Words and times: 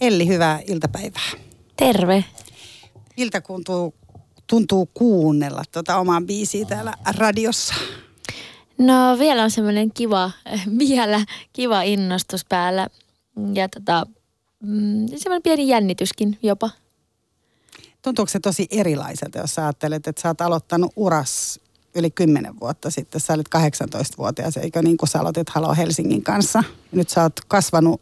Elli, 0.00 0.28
hyvää 0.28 0.60
iltapäivää. 0.66 1.30
Terve. 1.76 2.24
Miltä 3.16 3.40
tuntuu, 3.40 3.94
tuntuu 4.46 4.86
kuunnella 4.94 5.62
tuota 5.72 5.96
omaa 5.96 6.20
biisiä 6.20 6.64
täällä 6.64 6.94
radiossa? 7.16 7.74
No 8.78 9.18
vielä 9.18 9.42
on 9.42 9.50
semmoinen 9.50 9.92
kiva, 9.92 10.30
vielä 10.88 11.24
kiva 11.52 11.82
innostus 11.82 12.44
päällä 12.44 12.88
ja 13.54 13.68
tota, 13.68 14.06
mm, 14.60 15.06
semmoinen 15.16 15.42
pieni 15.42 15.68
jännityskin 15.68 16.38
jopa. 16.42 16.70
Tuntuuko 18.02 18.28
se 18.28 18.40
tosi 18.40 18.66
erilaiselta, 18.70 19.38
jos 19.38 19.54
sä 19.54 19.62
ajattelet, 19.62 20.06
että 20.06 20.22
sä 20.22 20.28
oot 20.28 20.40
aloittanut 20.40 20.92
uras 20.96 21.60
yli 21.94 22.10
10 22.10 22.60
vuotta 22.60 22.90
sitten. 22.90 23.20
Sä 23.20 23.32
olit 23.32 23.48
18-vuotias, 23.56 24.56
eikö 24.56 24.82
niin 24.82 24.96
kuin 24.96 25.08
sä 25.08 25.20
aloitit 25.20 25.48
Halo 25.48 25.74
Helsingin 25.74 26.22
kanssa. 26.22 26.64
Nyt 26.92 27.08
sä 27.08 27.22
oot 27.22 27.40
kasvanut 27.48 28.00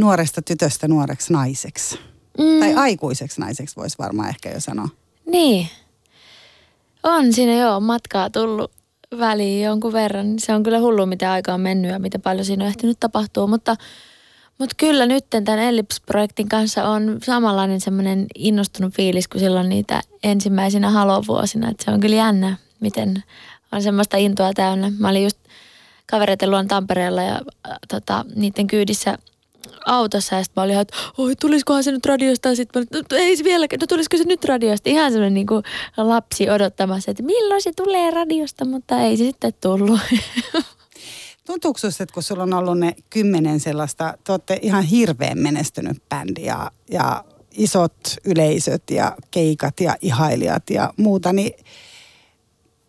nuoresta 0.00 0.42
tytöstä 0.42 0.88
nuoreksi 0.88 1.32
naiseksi. 1.32 1.98
Mm. 2.38 2.60
Tai 2.60 2.74
aikuiseksi 2.74 3.40
naiseksi 3.40 3.76
voisi 3.76 3.98
varmaan 3.98 4.28
ehkä 4.28 4.50
jo 4.50 4.60
sanoa. 4.60 4.88
Niin. 5.26 5.68
On 7.02 7.32
siinä 7.32 7.54
joo 7.54 7.80
matkaa 7.80 8.30
tullut 8.30 8.72
väliin 9.18 9.64
jonkun 9.64 9.92
verran. 9.92 10.38
Se 10.38 10.54
on 10.54 10.62
kyllä 10.62 10.78
hullu, 10.78 11.06
mitä 11.06 11.32
aikaa 11.32 11.54
on 11.54 11.60
mennyt 11.60 11.90
ja 11.90 11.98
mitä 11.98 12.18
paljon 12.18 12.44
siinä 12.44 12.64
on 12.64 12.68
ehtinyt 12.68 13.00
tapahtua. 13.00 13.46
Mutta, 13.46 13.76
mutta 14.58 14.74
kyllä 14.78 15.06
nyt 15.06 15.30
tämän 15.30 15.58
Ellips-projektin 15.58 16.48
kanssa 16.48 16.88
on 16.88 17.18
samanlainen 17.22 17.80
semmoinen 17.80 18.26
innostunut 18.34 18.94
fiilis 18.94 19.28
kuin 19.28 19.40
silloin 19.40 19.68
niitä 19.68 20.00
ensimmäisenä 20.22 20.90
halovuosina. 20.90 21.70
Että 21.70 21.84
se 21.84 21.90
on 21.90 22.00
kyllä 22.00 22.16
jännä, 22.16 22.56
miten 22.80 23.22
on 23.72 23.82
semmoista 23.82 24.16
intoa 24.16 24.52
täynnä. 24.54 24.92
Mä 24.98 25.08
olin 25.08 25.24
just 25.24 25.38
kavereiden 26.10 26.50
luon 26.50 26.68
Tampereella 26.68 27.22
ja 27.22 27.34
äh, 27.34 27.78
tota, 27.88 28.24
niiden 28.34 28.66
kyydissä– 28.66 29.18
autossa 29.86 30.36
ja 30.36 30.44
sitten 30.44 30.60
mä 30.60 30.64
olin 30.64 30.72
ihan, 30.72 30.82
että 30.82 30.96
oi 31.18 31.36
tulisikohan 31.36 31.84
se 31.84 31.92
nyt 31.92 32.06
radiosta 32.06 32.54
sitten 32.54 32.86
mä 32.92 33.00
no, 33.12 33.16
ei 33.16 33.36
se 33.36 33.44
vieläkään, 33.44 33.80
no 33.80 33.86
tulisiko 33.86 34.16
se 34.16 34.24
nyt 34.24 34.44
radiosta. 34.44 34.90
Ihan 34.90 35.12
semmoinen 35.12 35.34
niin 35.34 35.46
kuin 35.46 35.62
lapsi 35.96 36.50
odottamassa, 36.50 37.10
että 37.10 37.22
milloin 37.22 37.62
se 37.62 37.72
tulee 37.76 38.10
radiosta, 38.10 38.64
mutta 38.64 39.00
ei 39.00 39.16
se 39.16 39.24
sitten 39.24 39.52
tullut. 39.60 40.00
Tuntuuko 41.46 41.78
sinusta, 41.78 42.02
että 42.02 42.14
kun 42.14 42.22
sulla 42.22 42.42
on 42.42 42.54
ollut 42.54 42.78
ne 42.78 42.94
kymmenen 43.10 43.60
sellaista, 43.60 44.14
te 44.24 44.32
olette 44.32 44.58
ihan 44.62 44.84
hirveän 44.84 45.38
menestynyt 45.38 46.02
bändi 46.08 46.44
ja, 46.44 46.70
ja 46.90 47.24
isot 47.50 48.16
yleisöt 48.24 48.82
ja 48.90 49.16
keikat 49.30 49.80
ja 49.80 49.96
ihailijat 50.02 50.70
ja 50.70 50.94
muuta, 50.96 51.32
niin 51.32 51.52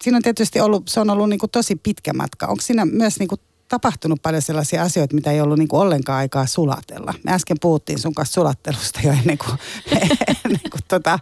siinä 0.03 0.17
on 0.17 0.23
tietysti 0.23 0.59
ollut, 0.59 0.87
se 0.87 0.99
on 0.99 1.09
ollut 1.09 1.29
niin 1.29 1.39
kuin 1.39 1.49
tosi 1.49 1.75
pitkä 1.75 2.13
matka. 2.13 2.47
Onko 2.47 2.61
siinä 2.61 2.85
myös 2.85 3.19
niin 3.19 3.27
kuin 3.27 3.41
tapahtunut 3.71 4.21
paljon 4.21 4.41
sellaisia 4.41 4.81
asioita, 4.81 5.15
mitä 5.15 5.31
ei 5.31 5.41
ollut 5.41 5.59
niin 5.59 5.67
kuin 5.67 5.81
ollenkaan 5.81 6.17
aikaa 6.17 6.45
sulatella. 6.45 7.13
Me 7.23 7.31
äsken 7.31 7.57
puhuttiin 7.61 7.99
sun 7.99 8.13
kanssa 8.13 8.33
sulattelusta 8.33 8.99
jo 9.03 9.11
ennen 9.11 9.37
kuin, 9.37 9.57
ennen 10.45 10.69
kuin, 10.71 10.81
tota, 10.87 11.19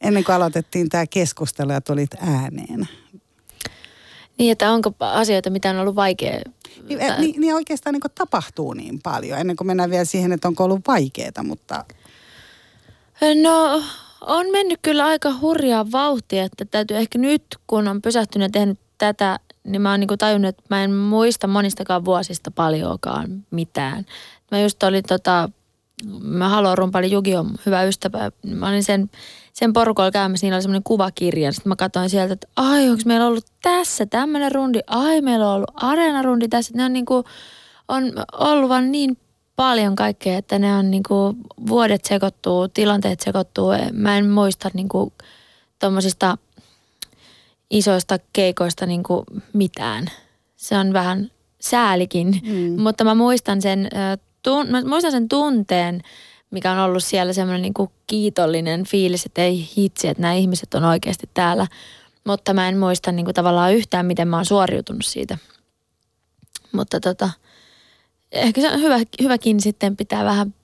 ennen 0.00 0.24
kuin 0.24 0.34
aloitettiin 0.34 0.88
tämä 0.88 1.06
keskustelu 1.06 1.72
ja 1.72 1.80
tulit 1.80 2.10
ääneen. 2.20 2.88
Niin, 4.38 4.52
että 4.52 4.72
onko 4.72 4.92
asioita, 5.00 5.50
mitä 5.50 5.70
on 5.70 5.78
ollut 5.78 5.96
vaikea? 5.96 6.40
Niin, 6.88 7.00
eh, 7.00 7.18
niin, 7.18 7.40
niin 7.40 7.54
oikeastaan 7.54 7.92
niin 7.92 8.12
tapahtuu 8.14 8.72
niin 8.72 9.00
paljon, 9.02 9.38
ennen 9.38 9.56
kuin 9.56 9.66
mennään 9.66 9.90
vielä 9.90 10.04
siihen, 10.04 10.32
että 10.32 10.48
onko 10.48 10.64
ollut 10.64 10.86
vaikeaa, 10.86 11.42
mutta... 11.42 11.84
No, 13.42 13.82
on 14.20 14.46
mennyt 14.52 14.78
kyllä 14.82 15.04
aika 15.04 15.34
hurjaa 15.40 15.92
vauhtia, 15.92 16.44
että 16.44 16.64
täytyy 16.64 16.96
ehkä 16.96 17.18
nyt, 17.18 17.42
kun 17.66 17.88
on 17.88 18.02
pysähtynyt 18.02 18.48
ja 18.48 18.52
tehnyt 18.52 18.78
tätä 18.98 19.38
niin 19.66 19.82
mä 19.82 19.90
oon 19.90 20.00
niin 20.00 20.18
tajunnut, 20.18 20.48
että 20.48 20.62
mä 20.70 20.84
en 20.84 20.92
muista 20.94 21.46
monistakaan 21.46 22.04
vuosista 22.04 22.50
paljoakaan 22.50 23.44
mitään. 23.50 24.06
Mä 24.50 24.60
just 24.60 24.82
olin 24.82 25.04
tota, 25.08 25.48
mä 26.20 26.48
haluan 26.48 26.78
rumpali 26.78 27.10
Jugi 27.10 27.36
on 27.36 27.50
hyvä 27.66 27.84
ystävä. 27.84 28.30
Mä 28.46 28.68
olin 28.68 28.84
sen, 28.84 29.10
sen 29.52 29.72
porukolla 29.72 30.10
käymässä, 30.10 30.46
niillä 30.46 30.56
oli 30.56 30.62
semmoinen 30.62 30.82
kuvakirja. 30.84 31.52
Sitten 31.52 31.70
mä 31.70 31.76
katsoin 31.76 32.10
sieltä, 32.10 32.32
että 32.32 32.48
ai, 32.56 32.88
onko 32.88 33.02
meillä 33.06 33.26
ollut 33.26 33.46
tässä 33.62 34.06
tämmöinen 34.06 34.52
rundi? 34.52 34.80
Ai, 34.86 35.20
meillä 35.20 35.48
on 35.48 35.54
ollut 35.54 35.70
areenarundi 35.74 36.48
tässä. 36.48 36.72
Ne 36.76 36.84
on 36.84 36.92
niin 36.92 37.06
kuin, 37.06 37.24
on 37.88 38.12
ollut 38.32 38.68
vaan 38.68 38.92
niin 38.92 39.18
paljon 39.56 39.96
kaikkea, 39.96 40.38
että 40.38 40.58
ne 40.58 40.74
on 40.76 40.90
niin 40.90 41.02
kuin, 41.08 41.36
vuodet 41.68 42.04
sekoittuu, 42.04 42.68
tilanteet 42.68 43.20
sekoittuu. 43.20 43.70
Mä 43.92 44.18
en 44.18 44.30
muista 44.30 44.70
niin 44.74 44.88
kuin, 44.88 45.12
tommosista 45.78 46.38
isoista 47.70 48.18
keikoista 48.32 48.86
niin 48.86 49.02
kuin 49.02 49.24
mitään. 49.52 50.06
Se 50.56 50.78
on 50.78 50.92
vähän 50.92 51.30
säälikin, 51.60 52.40
mm. 52.42 52.82
mutta 52.82 53.04
mä 53.04 53.14
muistan 53.14 53.62
sen, 53.62 53.88
tun, 54.42 54.70
mä 54.70 54.84
muistan 54.84 55.12
sen 55.12 55.28
tunteen, 55.28 56.02
mikä 56.50 56.72
on 56.72 56.78
ollut 56.78 57.04
siellä 57.04 57.32
semmoinen 57.32 57.62
niin 57.62 57.74
kuin 57.74 57.90
kiitollinen 58.06 58.84
fiilis, 58.84 59.26
että 59.26 59.42
ei 59.42 59.68
hitsi, 59.76 60.08
että 60.08 60.20
nämä 60.20 60.34
ihmiset 60.34 60.74
on 60.74 60.84
oikeasti 60.84 61.30
täällä. 61.34 61.66
Mutta 62.24 62.54
mä 62.54 62.68
en 62.68 62.78
muista 62.78 63.12
niin 63.12 63.24
kuin 63.24 63.34
tavallaan 63.34 63.74
yhtään, 63.74 64.06
miten 64.06 64.28
mä 64.28 64.36
oon 64.36 64.46
suoriutunut 64.46 65.04
siitä. 65.04 65.38
Mutta 66.72 67.00
tota, 67.00 67.30
ehkä 68.32 68.60
se 68.60 68.72
on 68.72 68.80
hyvä, 68.80 68.98
hyväkin 69.22 69.60
sitten 69.60 69.96
pitää 69.96 70.24
vähän 70.24 70.54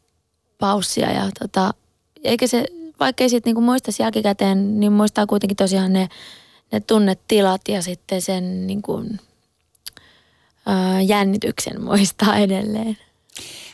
paussia 0.58 1.12
ja 1.12 1.28
tota, 1.38 1.74
eikä 2.24 2.46
se, 2.46 2.64
vaikka 3.00 3.24
ei 3.24 3.28
siitä 3.28 3.48
niin 3.48 3.54
kuin 3.54 3.64
muistaisi 3.64 4.02
jälkikäteen, 4.02 4.80
niin 4.80 4.92
muistaa 4.92 5.26
kuitenkin 5.26 5.56
tosiaan 5.56 5.92
ne 5.92 6.08
ne 6.72 6.80
tunnetilat 6.80 7.60
ja 7.68 7.82
sitten 7.82 8.22
sen 8.22 8.66
niin 8.66 8.82
kuin, 8.82 9.20
ää, 10.66 11.00
jännityksen 11.00 11.82
muistaa 11.82 12.36
edelleen. 12.36 12.98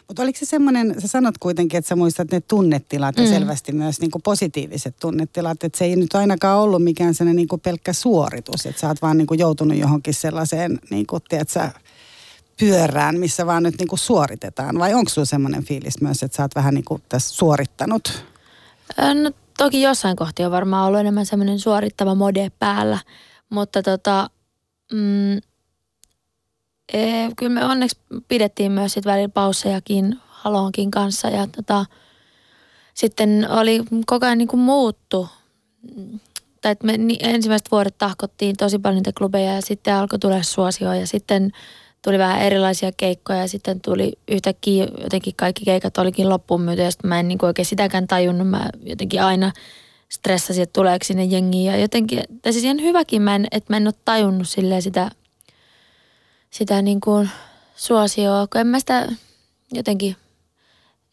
Mutta 0.09 0.23
oliko 0.23 0.39
se 0.39 0.47
semmoinen, 0.47 0.95
sä 1.01 1.09
sanot 1.09 1.39
kuitenkin, 1.39 1.79
että 1.79 1.89
sä 1.89 1.97
muistat 1.97 2.31
ne 2.31 2.41
tunnetilat 2.41 3.17
ja 3.17 3.25
mm. 3.25 3.31
selvästi 3.31 3.73
myös 3.73 4.01
niin 4.01 4.11
kuin 4.11 4.23
positiiviset 4.23 4.97
tunnetilat, 5.01 5.65
että 5.65 5.79
se 5.79 5.85
ei 5.85 5.97
nyt 5.97 6.15
ainakaan 6.15 6.59
ollut 6.59 6.85
mikään 6.85 7.15
sellainen 7.15 7.37
niin 7.37 7.49
kuin 7.49 7.61
pelkkä 7.61 7.93
suoritus, 7.93 8.67
että 8.67 8.81
sä 8.81 8.89
oot 8.89 9.03
vaan 9.03 9.19
niin 9.19 9.27
kuin 9.27 9.41
joutunut 9.41 9.79
johonkin 9.79 10.15
sellaiseen, 10.15 10.79
niin 10.91 11.07
kuin, 11.07 11.23
tiedätkö, 11.29 11.71
pyörään, 12.61 13.19
missä 13.19 13.47
vaan 13.47 13.63
nyt 13.63 13.79
niin 13.79 13.89
kuin 13.89 13.99
suoritetaan, 13.99 14.79
vai 14.79 14.95
onko 14.95 15.09
sulla 15.09 15.25
semmoinen 15.25 15.65
fiilis 15.65 16.01
myös, 16.01 16.23
että 16.23 16.37
sä 16.37 16.43
oot 16.43 16.55
vähän 16.55 16.75
niin 16.75 16.85
kuin 16.85 17.03
tässä 17.09 17.35
suorittanut? 17.35 18.25
No 19.23 19.31
Toki 19.59 19.83
jossain 19.83 20.17
kohti 20.17 20.45
on 20.45 20.51
varmaan 20.51 20.87
ollut 20.87 21.01
enemmän 21.01 21.27
semmoinen 21.27 21.59
suorittava 21.59 22.15
mode 22.15 22.51
päällä, 22.59 22.99
mutta 23.51 23.83
tota, 23.83 24.31
mm, 24.93 25.37
e, 26.93 27.03
kyllä 27.37 27.53
me 27.53 27.65
onneksi 27.65 28.01
pidettiin 28.29 28.73
myös 28.73 28.93
sit 28.93 29.05
välillä 29.05 29.29
paussejakin 29.29 30.19
Haloonkin 30.27 30.91
kanssa 30.91 31.29
ja 31.29 31.47
tota, 31.47 31.87
sitten 32.95 33.47
oli 33.51 33.85
koko 34.07 34.27
ajan 34.27 34.39
niin 34.39 34.49
kuin 34.49 34.61
muuttu. 34.61 35.29
Tai 36.61 36.77
me 36.83 36.99
ensimmäiset 37.21 37.71
vuodet 37.71 37.99
tahkottiin 37.99 38.57
tosi 38.57 38.79
paljon 38.79 38.97
niitä 38.97 39.13
klubeja 39.19 39.55
ja 39.55 39.63
sitten 39.63 39.95
alkoi 39.95 40.19
tulla 40.19 40.43
suosioa 40.43 40.97
ja 40.97 41.07
sitten 41.07 41.53
tuli 42.03 42.19
vähän 42.19 42.41
erilaisia 42.43 42.93
keikkoja 42.97 43.39
ja 43.39 43.49
sitten 43.49 43.81
tuli 43.81 44.13
yhtäkkiä 44.29 44.89
jotenkin 45.03 45.35
kaikki 45.37 45.65
keikat 45.65 45.99
olikin 45.99 46.29
loppuun 46.29 46.61
myyty 46.61 46.83
ja 46.83 46.91
sitten 46.91 47.09
mä 47.09 47.21
en 47.21 47.29
niin 47.29 47.45
oikein 47.45 47.67
sitäkään 47.67 48.07
tajunnut. 48.07 48.49
Mä 48.49 48.71
jotenkin 48.83 49.23
aina 49.23 49.53
stressasin, 50.09 50.63
että 50.63 50.73
tuleeko 50.73 51.05
sinne 51.05 51.25
jengiä 51.25 51.73
ja 51.73 51.81
jotenkin, 51.81 52.23
tai 52.43 52.53
siis 52.53 52.65
ihan 52.65 52.83
hyväkin, 52.83 53.23
mä 53.23 53.35
en, 53.35 53.47
että 53.51 53.73
mä 53.73 53.77
en 53.77 53.87
ole 53.87 53.95
tajunnut 54.05 54.49
silleen 54.49 54.83
sitä, 54.83 55.11
sitä 56.51 56.83
niin 56.83 57.01
kuin 57.01 57.31
suosioa, 57.77 58.47
kun 58.47 58.61
en 58.61 58.67
mä 58.67 58.79
sitä 58.81 59.09
jotenkin, 59.73 60.17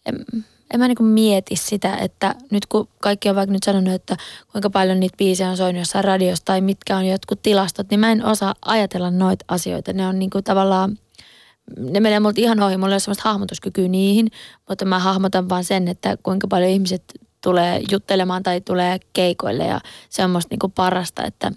en, 0.06 0.25
en 0.73 0.79
mä 0.79 0.87
niin 0.87 0.95
kuin 0.95 1.07
mieti 1.07 1.55
sitä, 1.55 1.95
että 1.95 2.35
nyt 2.51 2.65
kun 2.65 2.87
kaikki 3.01 3.29
on 3.29 3.35
vaikka 3.35 3.53
nyt 3.53 3.63
sanonut, 3.63 3.93
että 3.93 4.17
kuinka 4.51 4.69
paljon 4.69 4.99
niitä 4.99 5.17
biisejä 5.17 5.49
on 5.49 5.57
soinut 5.57 5.79
jossain 5.79 6.03
radiossa 6.05 6.45
tai 6.45 6.61
mitkä 6.61 6.97
on 6.97 7.05
jotkut 7.05 7.41
tilastot, 7.41 7.89
niin 7.89 7.99
mä 7.99 8.11
en 8.11 8.25
osaa 8.25 8.55
ajatella 8.65 9.11
noita 9.11 9.45
asioita. 9.47 9.93
Ne 9.93 10.07
on 10.07 10.19
niin 10.19 10.29
kuin 10.29 10.43
tavallaan, 10.43 10.97
ne 11.77 11.99
menee 11.99 12.19
multa 12.19 12.41
ihan 12.41 12.59
ohi, 12.59 12.77
mulla 12.77 12.89
ei 12.89 12.93
ole 12.93 12.99
sellaista 12.99 13.29
hahmotuskykyä 13.29 13.87
niihin, 13.87 14.27
mutta 14.69 14.85
mä 14.85 14.99
hahmotan 14.99 15.49
vaan 15.49 15.63
sen, 15.63 15.87
että 15.87 16.17
kuinka 16.23 16.47
paljon 16.47 16.71
ihmiset 16.71 17.03
tulee 17.44 17.81
juttelemaan 17.91 18.44
tai 18.44 18.61
tulee 18.61 19.00
keikoille 19.13 19.63
ja 19.65 19.81
se 20.09 20.23
on 20.23 20.29
musta 20.29 20.53
niin 20.53 20.59
kuin 20.59 20.71
parasta, 20.71 21.23
että 21.23 21.51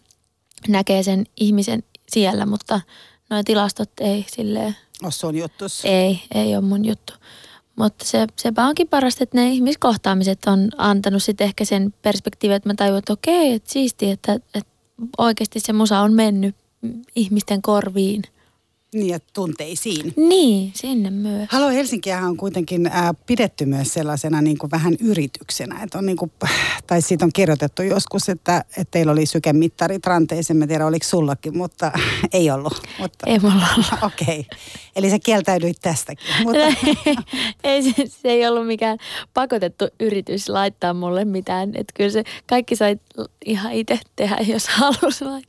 näkee 0.69 1.03
sen 1.03 1.25
ihmisen 1.41 1.83
siellä, 2.09 2.47
mutta 2.47 2.81
noin 3.31 3.45
tilastot 3.45 3.91
ei 4.01 4.27
silleen. 4.29 4.77
Ole 5.03 5.13
sun 5.13 5.37
juttus. 5.37 5.85
Ei, 5.85 6.23
ei 6.35 6.57
ole 6.57 6.65
mun 6.65 6.85
juttu. 6.85 7.13
Mutta 7.79 8.05
se, 8.05 8.27
sepä 8.37 8.67
onkin 8.67 8.89
parasta, 8.89 9.25
että 9.25 9.39
ne 9.39 9.51
ihmiskohtaamiset 9.51 10.39
on 10.47 10.69
antanut 10.77 11.23
sitten 11.23 11.45
ehkä 11.45 11.65
sen 11.65 11.95
perspektiivin, 12.03 12.57
että 12.57 12.69
mä 12.69 12.75
tajun, 12.75 12.99
että 12.99 13.13
okei, 13.13 13.53
että 13.53 13.73
siisti, 13.73 14.11
että, 14.11 14.33
että 14.33 14.71
oikeasti 15.19 15.61
se 15.61 15.73
musa 15.73 16.01
on 16.01 16.13
mennyt 16.13 16.57
ihmisten 17.17 17.63
korviin. 17.63 18.23
Niin, 18.95 19.15
että 19.15 19.29
tunteisiin. 19.35 20.15
Niin, 20.17 20.73
sinne 20.75 21.11
myös. 21.11 21.49
Halo 21.53 21.69
Helsinkiähän 21.69 22.29
on 22.29 22.37
kuitenkin 22.37 22.87
äh, 22.87 23.11
pidetty 23.27 23.67
myös 23.67 23.95
sellaisena 23.95 24.43
niin 24.43 24.59
kuin 24.59 24.71
vähän 24.71 24.95
yrityksenä. 25.01 25.83
Että 25.83 25.99
on 25.99 26.07
niin 26.07 26.17
kuin, 26.17 26.33
tai 26.87 27.03
siitä 27.03 27.25
on 27.25 27.31
kirjoitettu 27.35 27.83
joskus, 27.83 28.29
että, 28.29 28.65
että 28.69 28.91
teillä 28.91 29.13
oli 29.13 29.27
sykemittarit 29.27 30.07
ranteissa. 30.07 30.55
En 30.55 30.69
tiedä, 30.69 30.87
oliko 30.87 31.05
sullakin, 31.05 31.57
mutta 31.57 31.93
ei 32.33 32.51
ollut. 32.51 32.83
Mutta, 32.99 33.27
Ei 33.27 33.39
mulla 33.39 33.67
ollut. 33.73 33.93
Okei. 34.13 34.41
Okay. 34.41 34.59
Eli 34.97 35.11
sä 35.11 35.19
kieltäydyit 35.19 35.79
tästäkin. 35.83 36.27
Mutta, 36.45 36.61
ei, 37.65 37.83
se, 37.83 37.93
se 38.07 38.29
ei 38.29 38.47
ollut 38.47 38.67
mikään 38.67 38.99
pakotettu 39.35 39.85
yritys 40.01 40.49
laittaa 40.49 40.95
mulle 40.95 41.25
mitään. 41.25 41.71
Että 41.75 41.93
kyllä 41.97 42.11
se 42.11 42.25
kaikki 42.47 42.77
sai 42.77 42.97
ihan 43.45 43.73
itse 43.73 43.99
tehdä, 44.17 44.37
jos 44.47 44.69
halusi 44.69 45.25
laittaa. 45.25 45.48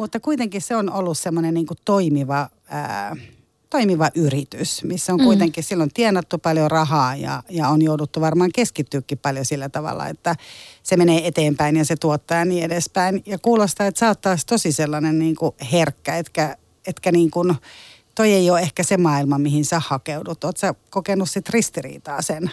Mutta 0.00 0.20
kuitenkin 0.20 0.60
se 0.60 0.76
on 0.76 0.92
ollut 0.92 1.18
semmoinen 1.18 1.54
niin 1.54 1.66
toimiva, 1.84 2.48
ää, 2.68 3.16
toimiva 3.70 4.08
yritys, 4.14 4.84
missä 4.84 5.12
on 5.12 5.20
Mm. 5.20 5.24
kuitenkin 5.24 5.64
silloin 5.64 5.90
tienattu 5.94 6.38
paljon 6.38 6.70
rahaa 6.70 7.16
ja, 7.16 7.42
ja 7.48 7.68
on 7.68 7.82
jouduttu 7.82 8.20
varmaan 8.20 8.50
keskittyykin 8.54 9.18
paljon 9.18 9.44
sillä 9.44 9.68
tavalla, 9.68 10.08
että 10.08 10.36
se 10.82 10.96
menee 10.96 11.26
eteenpäin 11.26 11.76
ja 11.76 11.84
se 11.84 11.96
tuottaa 11.96 12.38
ja 12.38 12.44
niin 12.44 12.64
edespäin. 12.64 13.22
Ja 13.26 13.38
kuulostaa, 13.38 13.86
että 13.86 13.98
sä 13.98 14.08
oot 14.08 14.20
taas 14.20 14.44
tosi 14.44 14.72
sellainen 14.72 15.18
niin 15.18 15.36
kuin 15.36 15.54
herkkä, 15.72 16.16
etkä, 16.16 16.56
etkä 16.86 17.12
niin 17.12 17.30
kuin, 17.30 17.54
toi 18.14 18.32
ei 18.32 18.50
ole 18.50 18.60
ehkä 18.60 18.82
se 18.82 18.96
maailma, 18.96 19.38
mihin 19.38 19.64
sä 19.64 19.80
hakeudut. 19.86 20.44
Oot 20.44 20.56
sä 20.56 20.74
kokenut 20.90 21.30
sit 21.30 21.48
ristiriitaa 21.48 22.22
sen? 22.22 22.50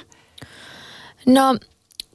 No, 1.25 1.57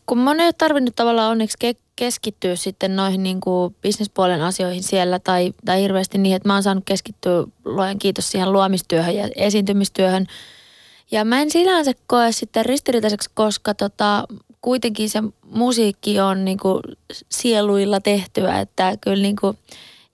kun 0.06 0.40
ei 0.40 0.46
ole 0.46 0.52
tarvinnut 0.52 0.96
tavallaan 0.96 1.30
onneksi 1.30 1.56
keskittyä 1.96 2.56
sitten 2.56 2.96
noihin 2.96 3.22
niin 3.22 3.40
kuin 3.40 3.76
bisnespuolen 3.82 4.42
asioihin 4.42 4.82
siellä 4.82 5.18
tai, 5.18 5.54
tai 5.64 5.82
hirveästi 5.82 6.18
niin, 6.18 6.36
että 6.36 6.48
mä 6.48 6.54
oon 6.54 6.62
saanut 6.62 6.84
keskittyä 6.86 7.44
luojan 7.64 7.98
kiitos 7.98 8.30
siihen 8.30 8.52
luomistyöhön 8.52 9.16
ja 9.16 9.28
esiintymistyöhön. 9.36 10.26
Ja 11.10 11.24
mä 11.24 11.42
en 11.42 11.50
sinänsä 11.50 11.92
koe 12.06 12.32
sitten 12.32 12.66
ristiriitaiseksi, 12.66 13.30
koska 13.34 13.74
tota, 13.74 14.24
kuitenkin 14.60 15.10
se 15.10 15.22
musiikki 15.44 16.20
on 16.20 16.44
niin 16.44 16.58
kuin 16.58 16.82
sieluilla 17.28 18.00
tehtyä, 18.00 18.60
että 18.60 18.96
kyllä 19.00 19.22
niin 19.22 19.36
kuin 19.36 19.58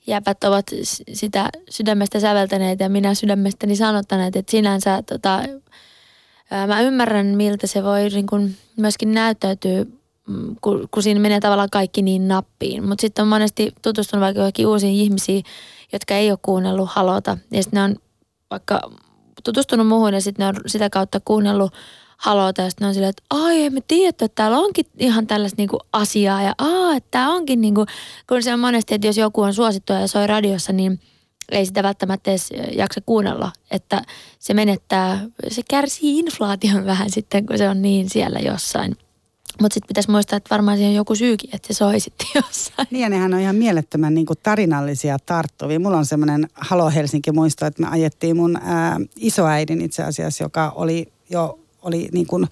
jäpät 0.06 0.44
ovat 0.44 0.66
sitä 1.12 1.48
sydämestä 1.70 2.20
säveltäneet 2.20 2.80
ja 2.80 2.88
minä 2.88 3.14
sydämestäni 3.14 3.76
sanottaneet, 3.76 4.36
että 4.36 4.50
sinänsä 4.50 5.02
tota, 5.02 5.42
mä 6.66 6.80
ymmärrän, 6.80 7.26
miltä 7.26 7.66
se 7.66 7.84
voi 7.84 8.08
niin 8.08 8.26
kuin 8.26 8.56
myöskin 8.76 9.12
näyttäytyä, 9.14 9.84
kun, 10.60 10.88
kun 10.90 11.02
siinä 11.02 11.20
menee 11.20 11.40
tavallaan 11.40 11.70
kaikki 11.70 12.02
niin 12.02 12.28
nappiin. 12.28 12.88
Mutta 12.88 13.00
sitten 13.00 13.22
on 13.22 13.28
monesti 13.28 13.72
tutustunut 13.82 14.20
vaikka 14.20 14.40
johonkin 14.40 14.66
uusiin 14.66 14.94
ihmisiin, 14.94 15.44
jotka 15.92 16.14
ei 16.14 16.30
ole 16.30 16.38
kuunnellut 16.42 16.88
halota. 16.90 17.38
Ja 17.50 17.62
sitten 17.62 17.78
ne 17.78 17.84
on 17.84 17.96
vaikka 18.50 18.80
tutustunut 19.44 19.86
muuhun 19.86 20.14
ja 20.14 20.20
sitten 20.20 20.44
ne 20.44 20.48
on 20.48 20.54
sitä 20.66 20.90
kautta 20.90 21.20
kuunnellut 21.24 21.72
halota 22.16 22.62
ja 22.62 22.70
sitten 22.70 22.84
ne 22.84 22.88
on 22.88 22.94
silleen, 22.94 23.10
että 23.10 23.22
ai 23.30 23.64
emme 23.64 23.80
tiedä, 23.88 24.08
että 24.08 24.28
täällä 24.28 24.58
onkin 24.58 24.86
ihan 24.98 25.26
tällaista 25.26 25.56
niinku 25.58 25.78
asiaa 25.92 26.42
ja 26.42 26.54
aa, 26.58 26.94
että 26.94 27.08
tää 27.10 27.28
onkin 27.28 27.60
niinku, 27.60 27.86
kun 28.28 28.42
se 28.42 28.54
on 28.54 28.60
monesti, 28.60 28.94
että 28.94 29.06
jos 29.06 29.16
joku 29.16 29.40
on 29.40 29.54
suosittu 29.54 29.92
ja 29.92 30.06
soi 30.06 30.26
radiossa, 30.26 30.72
niin 30.72 31.00
ei 31.52 31.66
sitä 31.66 31.82
välttämättä 31.82 32.30
edes 32.30 32.50
jaksa 32.76 33.00
kuunnella, 33.06 33.52
että 33.70 34.02
se 34.38 34.54
menettää, 34.54 35.26
se 35.48 35.62
kärsii 35.70 36.18
inflaation 36.18 36.86
vähän 36.86 37.10
sitten, 37.10 37.46
kun 37.46 37.58
se 37.58 37.68
on 37.68 37.82
niin 37.82 38.10
siellä 38.10 38.38
jossain. 38.38 38.96
Mutta 39.60 39.74
sitten 39.74 39.88
pitäisi 39.88 40.10
muistaa, 40.10 40.36
että 40.36 40.50
varmaan 40.50 40.76
siihen 40.76 40.90
on 40.90 40.96
joku 40.96 41.14
syykin, 41.14 41.50
että 41.52 41.68
se 41.68 41.74
soi 41.74 42.00
sitten 42.00 42.26
jossain. 42.42 42.88
Niin 42.90 43.02
ja 43.02 43.08
nehän 43.08 43.34
on 43.34 43.40
ihan 43.40 43.56
mielettömän 43.56 44.14
niin 44.14 44.26
kuin 44.26 44.38
tarinallisia 44.42 45.16
tarttuvia. 45.26 45.80
Mulla 45.80 45.98
on 45.98 46.06
semmoinen 46.06 46.48
Halo 46.54 46.90
Helsinki 46.90 47.32
muisto, 47.32 47.66
että 47.66 47.82
me 47.82 47.88
ajettiin 47.88 48.36
mun 48.36 48.58
ää, 48.62 49.00
isoäidin 49.16 49.80
itse 49.80 50.02
asiassa, 50.02 50.44
joka 50.44 50.72
oli 50.74 51.12
jo, 51.30 51.58
oli 51.82 52.08
niin 52.12 52.26
kuin, 52.26 52.46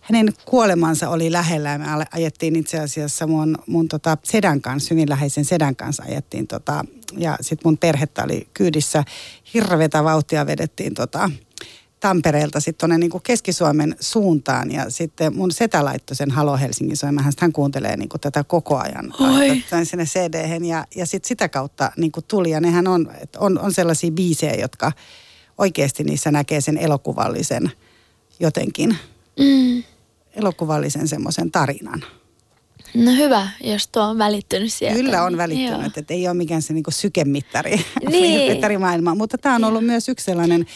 hänen 0.00 0.32
kuolemansa 0.44 1.08
oli 1.08 1.32
lähellä 1.32 1.70
ja 1.70 1.78
me 1.78 1.86
ajettiin 2.12 2.56
itse 2.56 2.80
asiassa 2.80 3.26
mun, 3.26 3.58
mun 3.66 3.88
tota 3.88 4.18
sedän 4.22 4.60
kanssa, 4.60 4.94
hyvin 4.94 5.08
läheisen 5.08 5.44
sedän 5.44 5.76
kanssa 5.76 6.02
ajettiin 6.02 6.46
tota, 6.46 6.84
ja 7.16 7.36
sitten 7.40 7.68
mun 7.68 7.78
perhettä 7.78 8.24
oli 8.24 8.48
kyydissä, 8.54 9.04
hirveätä 9.54 10.04
vauhtia 10.04 10.46
vedettiin 10.46 10.94
tota, 10.94 11.30
Tampereelta 12.02 12.60
sitten 12.60 12.78
tuonne 12.78 12.98
niin 12.98 13.22
Keski-Suomen 13.22 13.96
suuntaan 14.00 14.70
ja 14.70 14.90
sitten 14.90 15.36
mun 15.36 15.52
setä 15.52 15.84
laittoi 15.84 16.16
sen 16.16 16.30
Halo 16.30 16.56
Helsingin 16.56 16.96
soimaan. 16.96 17.32
Hän 17.38 17.52
kuuntelee 17.52 17.96
niin 17.96 18.08
kuin 18.08 18.20
tätä 18.20 18.44
koko 18.44 18.78
ajan. 18.78 19.14
Oi. 19.20 19.64
Sinne 19.84 20.04
cd 20.04 20.64
ja, 20.64 20.86
ja 20.96 21.06
sitten 21.06 21.28
sitä 21.28 21.48
kautta 21.48 21.92
niin 21.96 22.12
kuin 22.12 22.24
tuli. 22.28 22.50
Ja 22.50 22.60
nehän 22.60 22.88
on, 22.88 23.10
on, 23.38 23.58
on 23.58 23.72
sellaisia 23.72 24.10
biisejä, 24.10 24.54
jotka 24.54 24.92
oikeasti 25.58 26.04
niissä 26.04 26.30
näkee 26.30 26.60
sen 26.60 26.78
elokuvallisen 26.78 27.70
jotenkin, 28.40 28.96
Mm. 29.38 29.82
elokuvallisen 30.34 31.08
semmoisen 31.08 31.50
tarinan. 31.50 32.02
No 32.94 33.12
hyvä, 33.16 33.48
jos 33.64 33.88
tuo 33.88 34.02
on 34.02 34.18
välittynyt 34.18 34.72
sieltä. 34.72 34.98
Kyllä 34.98 35.22
on 35.22 35.36
välittynyt, 35.36 35.98
että 35.98 36.14
ei 36.14 36.28
ole 36.28 36.34
mikään 36.34 36.62
se 36.62 36.72
niinku 36.72 36.90
sykemittari, 36.90 37.70
Niin. 38.10 38.58
mutta 39.16 39.38
tämä 39.38 39.54
on 39.54 39.64
ollut 39.64 39.84
myös 39.86 40.08
yksi 40.08 40.24
sellainen, 40.24 40.66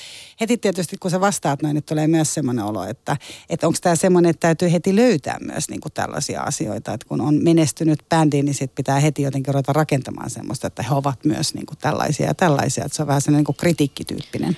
heti 0.41 0.57
tietysti 0.57 0.97
kun 0.97 1.11
sä 1.11 1.21
vastaat 1.21 1.63
noin, 1.63 1.75
niin 1.75 1.85
tulee 1.85 2.07
myös 2.07 2.35
semmoinen 2.35 2.65
olo, 2.65 2.85
että, 2.85 3.17
että 3.51 3.67
onko 3.67 3.79
tämä 3.83 3.97
semmoinen, 3.97 4.31
että 4.31 4.41
täytyy 4.41 4.73
heti 4.73 4.97
löytää 4.97 5.37
myös 5.41 5.69
niinku 5.69 5.91
tällaisia 5.91 6.43
asioita, 6.43 6.93
että 6.93 7.09
kun 7.09 7.21
on 7.21 7.45
menestynyt 7.45 7.99
bändi, 8.09 8.43
niin 8.43 8.55
sit 8.55 8.75
pitää 8.75 9.01
heti 9.01 9.23
jotenkin 9.23 9.55
ruveta 9.55 9.73
rakentamaan 9.73 10.31
semmoista, 10.31 10.67
että 10.67 10.83
he 10.83 10.95
ovat 10.95 11.25
myös 11.25 11.55
niinku 11.55 11.75
tällaisia 11.81 12.27
ja 12.27 12.35
tällaisia, 12.35 12.85
että 12.85 12.97
se 12.97 13.03
on 13.03 13.09
vähän 13.09 13.21
sellainen 13.23 13.39
niinku 13.39 13.53
kritiikkityyppinen. 13.53 14.57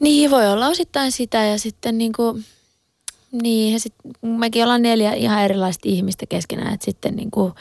Niin, 0.00 0.30
voi 0.30 0.48
olla 0.48 0.68
osittain 0.68 1.12
sitä 1.12 1.44
ja 1.44 1.58
sitten 1.58 1.98
niinku, 1.98 2.38
niin, 3.42 3.72
ja 3.72 3.80
sit, 3.80 3.94
mekin 4.22 4.62
ollaan 4.62 4.82
neljä 4.82 5.12
ihan 5.12 5.42
erilaista 5.42 5.88
ihmistä 5.88 6.26
keskenään, 6.28 6.74
että 6.74 6.84
sitten 6.84 7.16
niinku 7.16 7.52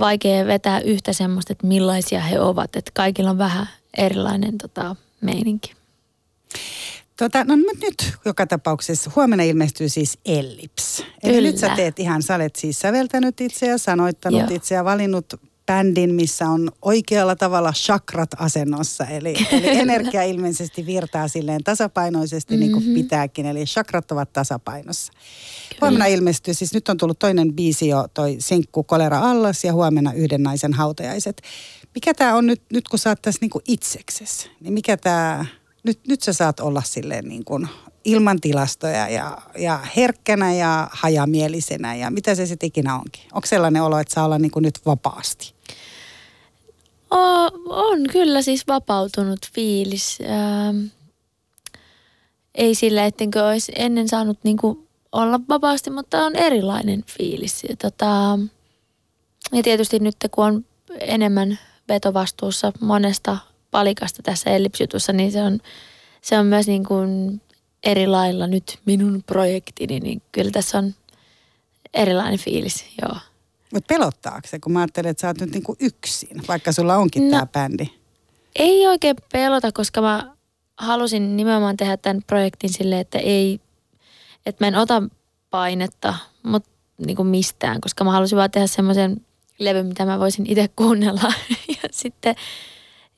vaikea 0.00 0.46
vetää 0.46 0.80
yhtä 0.80 1.12
semmoista, 1.12 1.52
että 1.52 1.66
millaisia 1.66 2.20
he 2.20 2.40
ovat, 2.40 2.76
että 2.76 2.90
kaikilla 2.94 3.30
on 3.30 3.38
vähän 3.38 3.68
erilainen 3.96 4.58
tota, 4.58 4.96
meininki. 5.20 5.72
Tota, 7.16 7.44
no 7.44 7.56
nyt, 7.56 7.80
nyt 7.82 8.12
joka 8.24 8.46
tapauksessa 8.46 9.10
huomenna 9.16 9.44
ilmestyy 9.44 9.88
siis 9.88 10.18
Ellips. 10.24 11.04
Eli 11.22 11.34
Kyllä. 11.34 11.48
nyt 11.48 11.58
sä 11.58 11.68
teet 11.76 11.98
ihan, 11.98 12.22
sä 12.22 12.34
olet 12.34 12.56
siis 12.56 12.78
säveltänyt 12.78 13.40
itse 13.40 13.66
ja 13.66 13.78
sanoittanut 13.78 14.40
Joo. 14.40 14.48
itse 14.50 14.74
ja 14.74 14.84
valinnut 14.84 15.26
bändin, 15.66 16.14
missä 16.14 16.48
on 16.48 16.70
oikealla 16.82 17.36
tavalla 17.36 17.72
chakrat 17.72 18.30
asennossa. 18.36 19.04
Eli, 19.04 19.34
eli 19.52 19.68
energia 19.86 20.22
ilmeisesti 20.22 20.86
virtaa 20.86 21.28
silleen 21.28 21.64
tasapainoisesti 21.64 22.54
mm-hmm. 22.54 22.60
niin 22.60 22.72
kuin 22.72 22.94
pitääkin. 22.94 23.46
Eli 23.46 23.64
chakrat 23.64 24.12
ovat 24.12 24.32
tasapainossa. 24.32 25.12
Kyllä. 25.12 25.78
Huomenna 25.80 26.06
ilmestyy, 26.06 26.54
siis 26.54 26.74
nyt 26.74 26.88
on 26.88 26.96
tullut 26.96 27.18
toinen 27.18 27.52
biisi 27.52 27.88
jo, 27.88 28.08
toi 28.14 28.36
Sinkku 28.38 28.82
Kolera 28.82 29.18
Allas 29.18 29.64
ja 29.64 29.72
huomenna 29.72 30.12
Yhden 30.12 30.42
naisen 30.42 30.72
hautajaiset. 30.72 31.42
Mikä 31.94 32.14
tämä 32.14 32.34
on 32.34 32.46
nyt, 32.46 32.62
nyt 32.72 32.88
kun 32.88 32.98
sä 32.98 33.10
oot 33.10 33.22
tässä 33.22 33.38
niin 33.40 33.50
kuin 33.50 33.64
itseksesi, 33.68 34.50
niin 34.60 34.72
mikä 34.72 34.96
tämä, 34.96 35.46
nyt, 35.82 36.00
nyt 36.08 36.22
sä 36.22 36.32
saat 36.32 36.60
olla 36.60 36.82
silleen 36.82 37.28
niin 37.28 37.44
kuin 37.44 37.68
ilman 38.06 38.40
tilastoja 38.40 39.08
ja, 39.08 39.38
ja 39.58 39.78
herkkänä 39.96 40.52
ja 40.54 40.88
hajamielisenä 40.92 41.94
ja 41.94 42.10
mitä 42.10 42.34
se 42.34 42.46
sitten 42.46 42.66
ikinä 42.66 42.94
onkin. 42.94 43.22
Onko 43.32 43.46
sellainen 43.46 43.82
olo, 43.82 43.98
että 43.98 44.14
saa 44.14 44.24
olla 44.24 44.38
niin 44.38 44.50
kuin 44.50 44.62
nyt 44.62 44.80
vapaasti? 44.86 45.54
O, 47.10 47.18
on 47.66 47.98
kyllä 48.12 48.42
siis 48.42 48.66
vapautunut 48.66 49.38
fiilis. 49.54 50.18
Ähm, 50.22 50.84
ei 52.54 52.74
sillä, 52.74 53.06
ettenkö 53.06 53.46
olisi 53.46 53.72
ennen 53.76 54.08
saanut 54.08 54.38
niinku 54.42 54.86
olla 55.12 55.40
vapaasti, 55.48 55.90
mutta 55.90 56.24
on 56.24 56.36
erilainen 56.36 57.04
fiilis. 57.18 57.64
Ja, 57.68 57.76
tota, 57.76 58.38
ja 59.52 59.62
tietysti 59.62 59.98
nyt 59.98 60.16
kun 60.30 60.44
on 60.44 60.64
enemmän 61.00 61.58
vetovastuussa 61.88 62.72
monesta 62.80 63.38
palikasta 63.70 64.22
tässä 64.22 64.50
ellipsjutussa, 64.50 65.12
niin 65.12 65.32
se 65.32 65.42
on, 65.42 65.60
se 66.22 66.38
on 66.38 66.46
myös 66.46 66.66
niin 66.66 66.84
kuin 66.84 67.40
eri 67.86 68.06
lailla 68.06 68.46
nyt 68.46 68.78
minun 68.84 69.22
projektini, 69.26 70.00
niin 70.00 70.22
kyllä 70.32 70.50
tässä 70.50 70.78
on 70.78 70.94
erilainen 71.94 72.38
fiilis, 72.38 72.84
joo. 73.02 73.16
Mutta 73.72 73.94
pelottaako 73.94 74.48
se, 74.48 74.58
kun 74.58 74.72
mä 74.72 74.80
ajattelen, 74.80 75.10
että 75.10 75.20
sä 75.20 75.26
oot 75.26 75.40
nyt 75.40 75.50
niin 75.50 75.62
kuin 75.62 75.76
yksin, 75.80 76.42
vaikka 76.48 76.72
sulla 76.72 76.96
onkin 76.96 77.24
no. 77.24 77.30
Tämä 77.30 77.46
bändi? 77.46 77.90
Ei 78.56 78.86
oikein 78.86 79.16
pelota, 79.32 79.72
koska 79.72 80.00
mä 80.00 80.36
halusin 80.76 81.36
nimenomaan 81.36 81.76
tehdä 81.76 81.96
tämän 81.96 82.22
projektin 82.26 82.72
silleen, 82.72 83.00
että 83.00 83.18
ei, 83.18 83.60
että 84.46 84.64
mä 84.64 84.68
en 84.68 84.74
ota 84.74 85.02
painetta 85.50 86.14
mut, 86.42 86.64
niin 87.06 87.16
kuin 87.16 87.28
mistään, 87.28 87.80
koska 87.80 88.04
mä 88.04 88.12
halusin 88.12 88.38
vaan 88.38 88.50
tehdä 88.50 88.66
semmoisen 88.66 89.26
levyn, 89.58 89.86
mitä 89.86 90.04
mä 90.04 90.18
voisin 90.18 90.46
itse 90.48 90.68
kuunnella. 90.76 91.32
Ja 91.82 91.88
sitten 91.90 92.34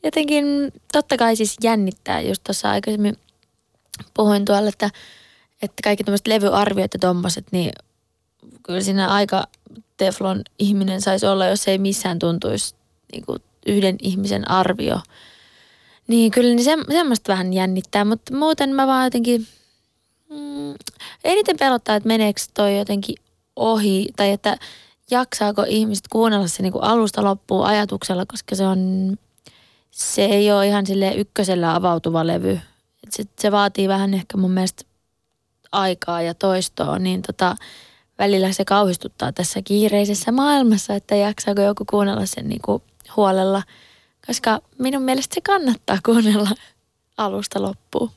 jotenkin 0.03 0.45
totta 0.93 1.17
kai 1.17 1.37
siis 1.37 1.57
jännittää, 1.63 2.21
just 2.21 2.45
tuossa 2.45 2.71
aikaisemmin 2.71 3.17
puhuin 4.15 4.45
tuolla, 4.45 4.69
että, 4.69 4.91
että 5.63 5.83
kaikki 5.85 6.05
tämmöiset 6.05 6.27
levyarviot 6.27 6.95
ja 6.95 6.99
tommoset, 6.99 7.47
niin 7.51 7.73
kyllä 8.63 8.81
siinä 8.81 9.09
aika 9.09 9.45
teflon 9.97 10.43
ihminen 10.59 11.01
saisi 11.01 11.27
olla, 11.27 11.47
jos 11.47 11.69
ei 11.69 11.79
missään 11.79 12.19
tuntuisi 12.19 12.75
niin 13.13 13.27
kuin 13.27 13.39
yhden 13.67 13.97
ihmisen 14.03 14.51
arvio 14.51 15.01
Niin, 16.07 16.31
kyllä 16.31 16.55
niin 16.55 16.65
se, 16.65 16.77
semmoista 16.91 17.33
vähän 17.33 17.53
jännittää, 17.53 18.05
mutta 18.05 18.37
muuten 18.37 18.71
mä 18.75 18.87
vaan 18.87 19.05
jotenkin, 19.05 19.47
mm, 20.31 20.75
eniten 21.25 21.57
pelottaa, 21.59 21.97
että 21.97 22.07
meneekö 22.07 22.41
toi 22.55 22.79
jotenkin 22.79 23.17
ohi 23.57 24.09
tai 24.17 24.31
että 24.31 24.57
jaksaako 25.11 25.65
ihmiset 25.69 26.05
kuunnella 26.09 26.49
se 26.49 26.63
niin 26.63 26.73
kuin 26.73 26.85
alusta 26.85 27.25
loppuun 27.25 27.67
ajatuksella, 27.67 28.27
koska 28.27 28.55
se 28.55 28.67
on, 28.67 29.17
se 29.91 30.25
ei 30.25 30.53
ole 30.53 30.67
ihan 30.67 30.87
sille 30.87 31.15
ykkösellä 31.15 31.75
avautuva 31.75 32.27
levy. 32.27 32.61
Et 33.07 33.13
se, 33.13 33.25
se 33.39 33.53
vaatii 33.53 33.89
vähän 33.89 34.15
ehkä 34.15 34.37
mun 34.37 34.51
mielestä 34.51 34.85
aikaa 35.73 36.23
ja 36.23 36.35
toistoa, 36.35 36.99
niin 36.99 37.23
tota, 37.23 37.57
välillä 38.19 38.53
se 38.53 38.65
kauhistuttaa 38.65 39.33
tässä 39.33 39.63
kiireisessä 39.63 40.33
maailmassa, 40.33 40.95
että 40.95 41.15
jaksaako 41.15 41.63
joku 41.63 41.85
kuunnella 41.91 42.27
sen 42.27 42.49
niin 42.49 42.63
kuin 42.65 42.83
huolella, 43.17 43.63
koska 44.27 44.61
minun 44.79 45.03
mielestä 45.03 45.35
se 45.35 45.41
kannattaa 45.41 45.99
kuunnella 46.05 46.51
alusta 47.17 47.63
loppuun. 47.63 48.11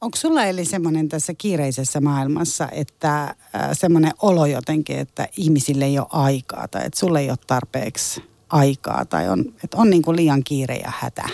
Onko 0.00 0.16
sulla 0.16 0.44
eli 0.44 0.64
semmoinen 0.64 1.08
tässä 1.08 1.34
kiireisessä 1.38 2.00
maailmassa, 2.00 2.68
että 2.72 3.22
äh, 3.24 3.36
semmoinen 3.72 4.12
olo 4.22 4.46
jotenkin, 4.46 4.98
että 4.98 5.28
ihmisille 5.36 5.84
ei 5.84 5.98
ole 5.98 6.06
aikaa 6.10 6.68
tai 6.68 6.86
että 6.86 6.98
sulle 6.98 7.20
ei 7.20 7.30
ole 7.30 7.38
tarpeeksi 7.46 8.24
aikaa 8.48 9.04
tai 9.04 9.28
on, 9.28 9.54
että 9.64 9.76
on 9.76 9.90
niin 9.90 10.02
kuin 10.02 10.16
liian 10.16 10.44
kiire 10.44 10.76
ja 10.76 10.92
hätä? 10.98 11.28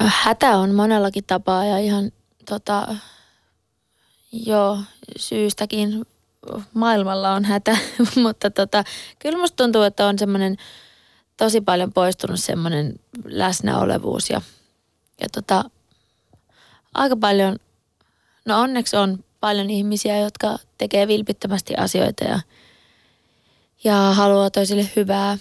No, 0.00 0.06
hätä 0.14 0.56
on 0.56 0.74
monellakin 0.74 1.24
tapaa 1.24 1.64
ja 1.64 1.78
ihan 1.78 2.12
tota, 2.48 2.96
joo, 4.32 4.78
syystäkin 5.16 6.06
maailmalla 6.74 7.32
on 7.32 7.44
hätä, 7.44 7.76
mutta 8.22 8.50
tota, 8.50 8.84
kyllä 9.18 9.38
musta 9.38 9.56
tuntuu, 9.56 9.82
että 9.82 10.06
on 10.06 10.18
semmoinen 10.18 10.56
tosi 11.36 11.60
paljon 11.60 11.92
poistunut 11.92 12.40
semmoinen 12.40 12.94
läsnäolevuus 13.24 14.30
ja, 14.30 14.40
ja 15.20 15.28
tota, 15.32 15.64
aika 16.94 17.16
paljon, 17.16 17.56
no 18.44 18.60
onneksi 18.60 18.96
on 18.96 19.24
paljon 19.40 19.70
ihmisiä, 19.70 20.18
jotka 20.18 20.58
tekee 20.78 21.08
vilpittömästi 21.08 21.74
asioita 21.74 22.24
ja, 22.24 22.40
ja 23.84 23.94
haluaa 23.94 24.50
toisille 24.50 24.90
hyvää. 24.96 25.38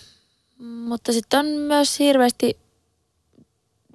Mutta 0.60 1.14
sitten 1.14 1.40
on 1.40 1.46
myös 1.46 2.00
hirveästi 2.00 2.58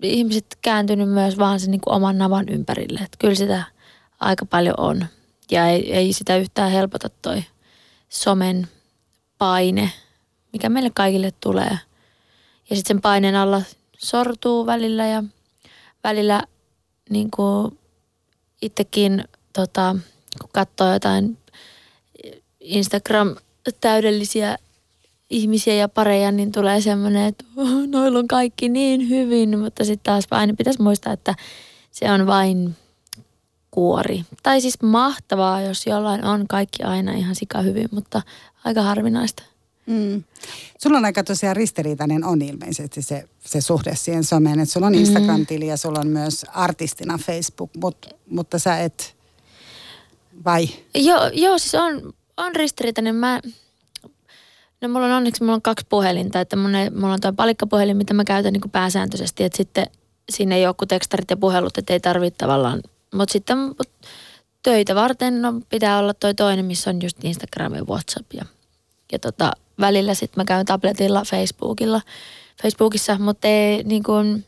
ihmiset 0.03 0.59
kääntynyt 0.63 1.09
myös 1.09 1.39
vaan 1.39 1.61
sen 1.61 1.71
niin 1.71 1.81
kuin 1.81 1.95
oman 1.95 2.19
navan 2.19 2.49
ympärille. 2.49 3.01
Että 3.01 3.17
kyllä 3.19 3.35
sitä 3.35 3.65
aika 4.21 4.47
paljon 4.47 4.75
on. 4.79 5.07
Ja 5.51 5.69
ei, 5.69 5.95
ei 5.95 6.13
sitä 6.13 6.37
yhtään 6.37 6.71
helpota 6.71 7.09
toi 7.23 7.45
somen 8.09 8.69
paine, 9.39 9.93
mikä 10.53 10.69
meille 10.69 10.91
kaikille 10.95 11.33
tulee. 11.41 11.79
Ja 12.71 12.77
sitten 12.77 12.97
sen 12.97 13.01
paineen 13.01 13.37
alla 13.37 13.63
sortuu 13.99 14.67
välillä 14.67 15.07
ja 15.07 15.25
välillä 16.05 16.43
niin 17.11 17.31
kuin 17.31 17.79
itsekin 18.63 19.25
tota, 19.53 19.97
kun 20.41 20.51
katsoo 20.53 20.93
jotain 20.93 21.39
Instagram-täydellisiä 22.61 24.57
ihmisiä 25.31 25.75
ja 25.75 25.89
pareja, 25.89 26.33
niin 26.33 26.53
tulee 26.53 26.81
semmoinen, 26.81 27.27
että 27.27 27.45
oh, 27.57 27.69
noilla 27.87 28.19
on 28.19 28.29
kaikki 28.29 28.69
niin 28.69 29.09
hyvin, 29.09 29.59
mutta 29.59 29.85
sitten 29.85 30.13
taas 30.13 30.25
aina 30.31 30.55
pitäisi 30.59 30.83
muistaa, 30.83 31.13
että 31.13 31.35
se 31.91 32.13
on 32.13 32.27
vain 32.27 32.77
kuori. 33.71 34.25
Tai 34.43 34.61
siis 34.61 34.83
mahtavaa, 34.83 35.61
jos 35.61 35.87
jollain 35.87 36.25
on 36.25 36.49
kaikki 36.49 36.83
aina 36.83 37.13
ihan 37.13 37.35
sika 37.35 37.63
hyvin, 37.63 37.89
mutta 37.91 38.23
aika 38.65 38.83
harvinaista. 38.83 39.43
Mm. 39.87 40.25
Sulla 40.79 40.99
on 40.99 41.05
aika 41.05 41.25
tosiaan 41.25 41.57
ristiriitainen 41.57 42.25
on 42.25 42.43
ilmeisesti 42.43 43.03
se, 43.03 43.25
se 43.45 43.61
suhde 43.61 43.97
siihen 43.97 44.25
someen, 44.25 44.61
että 44.61 44.73
sulla 44.73 44.87
on 44.87 44.95
Instagram-tili 44.95 45.67
ja 45.67 45.77
sulla 45.77 46.01
on 46.01 46.09
myös 46.09 46.47
artistina 46.55 47.19
Facebook, 47.19 47.71
mut, 47.77 48.07
mutta 48.31 48.59
sä 48.59 48.79
et, 48.79 49.17
vai? 50.45 50.69
Joo, 50.95 51.31
joo 51.33 51.59
siis 51.59 51.75
on, 51.75 52.13
on 52.37 52.57
ristiriitainen. 52.57 53.15
Mä, 53.15 53.41
no 54.81 54.89
mulla 54.89 55.07
on 55.07 55.13
onneksi 55.13 55.43
mulla 55.43 55.55
on 55.55 55.63
kaksi 55.63 55.87
puhelinta, 55.89 56.41
että 56.41 56.57
mulla, 56.57 56.79
mulla 57.01 57.15
on 57.15 57.21
tuo 57.21 57.33
palikkapuhelin, 57.33 57.97
mitä 57.97 58.15
mä 58.15 58.25
käytän 58.25 58.53
niin 58.53 58.61
kuin 58.61 58.71
pääsääntöisesti, 58.71 59.45
että 59.45 59.57
sitten 59.57 59.87
siinä 60.31 60.57
ei 60.57 60.67
ole 60.67 60.75
kuin 60.75 60.89
tekstarit 60.89 61.31
ja 61.31 61.37
puhelut, 61.37 61.79
että 61.79 61.93
ei 61.93 62.01
tarvitse 62.01 62.39
tavallaan, 62.39 62.81
mutta 63.15 63.33
sitten 63.33 63.59
töitä 64.63 64.95
varten 64.95 65.43
no, 65.43 65.53
pitää 65.69 65.99
olla 65.99 66.15
toi 66.15 66.35
toinen, 66.35 66.65
missä 66.65 66.91
on 66.91 67.03
just 67.03 67.25
Instagram 67.25 67.75
ja 67.75 67.85
WhatsApp 67.85 68.33
ja, 68.33 68.45
ja 69.13 69.19
tota, 69.19 69.53
välillä 69.81 70.15
sitten 70.15 70.41
mä 70.41 70.45
käyn 70.45 70.67
tabletilla 70.67 71.23
Facebookilla, 71.25 72.01
Facebookissa, 72.63 73.19
mutta 73.19 73.49
ei 73.49 73.83
niin 73.85 74.03
kuin, 74.03 74.45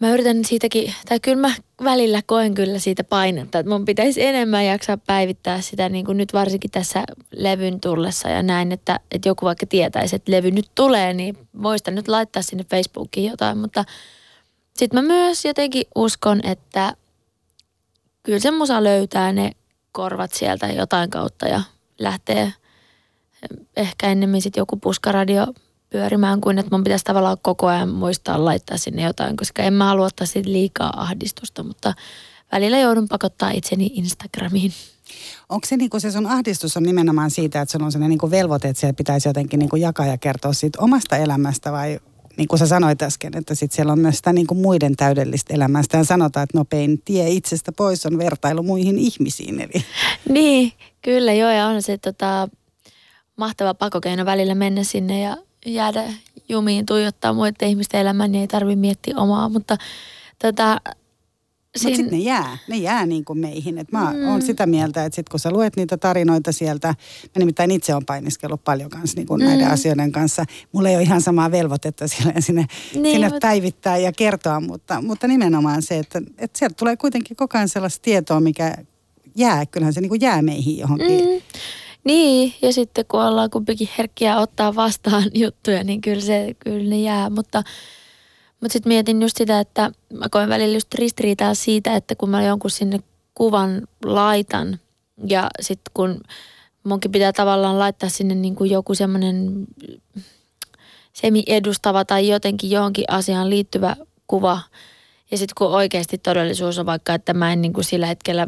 mä 0.00 0.10
yritän 0.10 0.44
siitäkin, 0.44 0.94
tai 1.08 1.20
kyllä 1.20 1.48
mä 1.48 1.54
välillä 1.84 2.20
koen 2.26 2.54
kyllä 2.54 2.78
siitä 2.78 3.04
painetta, 3.04 3.58
että 3.58 3.72
mun 3.72 3.84
pitäisi 3.84 4.22
enemmän 4.22 4.66
jaksaa 4.66 4.96
päivittää 4.96 5.60
sitä 5.60 5.88
niin 5.88 6.04
kuin 6.04 6.18
nyt 6.18 6.32
varsinkin 6.32 6.70
tässä 6.70 7.04
levyn 7.36 7.80
tullessa 7.80 8.28
ja 8.28 8.42
näin, 8.42 8.72
että, 8.72 9.00
että 9.10 9.28
joku 9.28 9.46
vaikka 9.46 9.66
tietäisi, 9.66 10.16
että 10.16 10.32
levy 10.32 10.50
nyt 10.50 10.70
tulee, 10.74 11.12
niin 11.12 11.38
voista 11.62 11.90
nyt 11.90 12.08
laittaa 12.08 12.42
sinne 12.42 12.64
Facebookiin 12.70 13.30
jotain, 13.30 13.58
mutta 13.58 13.84
sitten 14.74 15.04
mä 15.04 15.14
myös 15.14 15.44
jotenkin 15.44 15.84
uskon, 15.94 16.40
että 16.42 16.96
kyllä 18.22 18.38
se 18.38 18.50
musa 18.50 18.84
löytää 18.84 19.32
ne 19.32 19.50
korvat 19.92 20.32
sieltä 20.32 20.66
jotain 20.66 21.10
kautta 21.10 21.48
ja 21.48 21.60
lähtee– 21.98 22.52
ehkä 23.76 24.06
ennemmin 24.06 24.42
sitten 24.42 24.60
joku 24.60 24.76
puskaradio 24.76 25.46
pyörimään 25.90 26.40
kuin 26.40 26.58
että 26.58 26.76
mun 26.76 26.84
pitäisi 26.84 27.04
tavallaan 27.04 27.36
koko 27.42 27.66
ajan 27.66 27.88
muistaa 27.88 28.44
laittaa 28.44 28.76
sinne 28.76 29.02
jotain, 29.02 29.36
koska 29.36 29.62
en 29.62 29.72
mä 29.72 29.84
halua 29.84 30.06
ottaa 30.06 30.26
siitä 30.26 30.50
liikaa 30.50 31.02
ahdistusta, 31.02 31.62
mutta 31.62 31.94
välillä 32.52 32.78
joudun 32.78 33.08
pakottaa 33.08 33.50
itseni 33.50 33.86
Instagramiin. 33.94 34.72
Onko 35.48 35.66
se, 35.66 35.76
niin 35.76 35.90
se 35.98 36.10
sun 36.10 36.26
ahdistus 36.26 36.76
on 36.76 36.82
nimenomaan 36.82 37.30
siitä, 37.30 37.60
että 37.60 37.72
sulla 37.72 37.84
on 37.84 37.92
sellainen 37.92 38.18
niin 38.22 38.30
velvoite, 38.30 38.68
että 38.68 38.80
siellä 38.80 38.94
pitäisi 38.94 39.28
jotenkin 39.28 39.58
niin 39.58 39.70
jakaa 39.76 40.06
ja 40.06 40.18
kertoa 40.18 40.52
siitä 40.52 40.78
omasta 40.82 41.16
elämästä 41.16 41.72
vai 41.72 42.00
niin 42.36 42.48
kuin 42.48 42.58
sä 42.58 42.66
sanoit 42.66 43.02
äsken, 43.02 43.36
että 43.36 43.54
sit 43.54 43.72
siellä 43.72 43.92
on 43.92 43.98
myös 43.98 44.16
sitä 44.16 44.32
niin 44.32 44.46
kuin 44.46 44.58
muiden 44.58 44.96
täydellistä 44.96 45.54
elämästä. 45.54 45.96
Ja 45.96 46.04
sanotaan, 46.04 46.44
että 46.44 46.58
nopein 46.58 47.02
tie 47.04 47.30
itsestä 47.30 47.72
pois 47.72 48.06
on 48.06 48.18
vertailu 48.18 48.62
muihin 48.62 48.98
ihmisiin. 48.98 49.60
Eli. 49.60 49.84
Niin, 50.28 50.72
kyllä 51.02 51.32
joo 51.32 51.50
ja 51.50 51.66
on 51.66 51.82
se 51.82 51.98
tota, 51.98 52.48
mahtava 53.36 53.74
pakokeino 53.74 54.24
välillä 54.24 54.54
mennä 54.54 54.84
sinne 54.84 55.20
ja 55.20 55.36
jäädä 55.66 56.04
jumiin 56.48 56.86
tuijottaa 56.86 57.32
muiden 57.32 57.68
ihmisten 57.68 58.00
elämän, 58.00 58.32
niin 58.32 58.40
ei 58.40 58.48
tarvitse 58.48 58.80
miettiä 58.80 59.14
omaa, 59.16 59.48
mutta 59.48 59.76
tota, 60.42 60.80
Siinä... 61.76 61.90
Mutta 61.90 62.02
sitten 62.02 62.18
ne 62.18 62.24
jää, 62.24 62.58
ne 62.68 62.76
jää 62.76 63.06
niin 63.06 63.24
kuin 63.24 63.38
meihin. 63.38 63.78
Et 63.78 63.92
mä 63.92 64.12
mm. 64.12 64.28
oon 64.28 64.42
sitä 64.42 64.66
mieltä, 64.66 65.04
että 65.04 65.16
sitten 65.16 65.30
kun 65.30 65.40
sä 65.40 65.50
luet 65.50 65.76
niitä 65.76 65.96
tarinoita 65.96 66.52
sieltä, 66.52 66.88
mä 66.88 67.38
nimittäin 67.38 67.70
itse 67.70 67.94
on 67.94 68.04
painiskellut 68.06 68.64
paljon 68.64 68.90
kanssa 68.90 69.16
niin 69.16 69.26
kuin 69.26 69.40
mm. 69.40 69.46
näiden 69.46 69.68
asioiden 69.68 70.12
kanssa. 70.12 70.44
Mulla 70.72 70.88
ei 70.88 70.94
ole 70.94 71.02
ihan 71.02 71.20
samaa 71.20 71.50
velvoitetta 71.50 72.08
sinne, 72.08 72.32
niin, 72.32 73.12
sinne 73.12 73.28
mutta... 73.28 73.40
päivittää 73.40 73.96
ja 73.96 74.12
kertoa, 74.12 74.60
mutta, 74.60 75.02
mutta 75.02 75.28
nimenomaan 75.28 75.82
se, 75.82 75.98
että, 75.98 76.22
että 76.38 76.58
sieltä 76.58 76.74
tulee 76.74 76.96
kuitenkin 76.96 77.36
koko 77.36 77.58
ajan 77.58 77.68
sellaista 77.68 78.02
tietoa, 78.02 78.40
mikä 78.40 78.74
jää, 79.36 79.66
kyllähän 79.66 79.92
se 79.92 80.00
niin 80.00 80.08
kuin 80.08 80.20
jää 80.20 80.42
meihin 80.42 80.78
johonkin. 80.78 81.24
Mm. 81.24 81.42
Niin, 82.06 82.54
ja 82.62 82.72
sitten 82.72 83.04
kun 83.08 83.22
ollaan 83.22 83.50
kumpikin 83.50 83.88
herkkiä 83.98 84.38
ottaa 84.38 84.74
vastaan 84.74 85.24
juttuja, 85.42 85.84
niin 85.84 86.00
kyllä, 86.00 86.20
se, 86.20 86.56
kyllä 86.58 86.90
ne 86.90 87.00
jää. 87.00 87.30
Mutta, 87.30 87.62
mutta 88.60 88.72
sitten 88.72 88.90
mietin 88.90 89.22
just 89.22 89.36
sitä, 89.36 89.60
että 89.60 89.90
mä 90.12 90.28
koen 90.30 90.48
välillä 90.48 90.76
just 90.76 90.94
ristiriitaa 90.94 91.54
siitä, 91.54 91.96
että 91.96 92.14
kun 92.14 92.30
mä 92.30 92.42
jonkun 92.42 92.70
sinne 92.70 92.98
kuvan 93.34 93.82
laitan 94.04 94.80
ja 95.26 95.50
sitten 95.60 95.90
kun 95.94 96.20
munkin 96.84 97.12
pitää 97.12 97.32
tavallaan 97.32 97.78
laittaa 97.78 98.08
sinne 98.08 98.34
niin 98.34 98.54
kuin 98.54 98.70
joku 98.70 98.94
semmoinen 98.94 99.66
semi-edustava 101.12 102.04
tai 102.04 102.28
jotenkin 102.28 102.70
johonkin 102.70 103.04
asiaan 103.08 103.50
liittyvä 103.50 103.96
kuva. 104.26 104.60
Ja 105.30 105.38
sitten 105.38 105.54
kun 105.58 105.68
oikeasti 105.68 106.18
todellisuus 106.18 106.78
on 106.78 106.86
vaikka, 106.86 107.14
että 107.14 107.34
mä 107.34 107.52
en 107.52 107.62
niin 107.62 107.72
kuin 107.72 107.84
sillä 107.84 108.06
hetkellä 108.06 108.46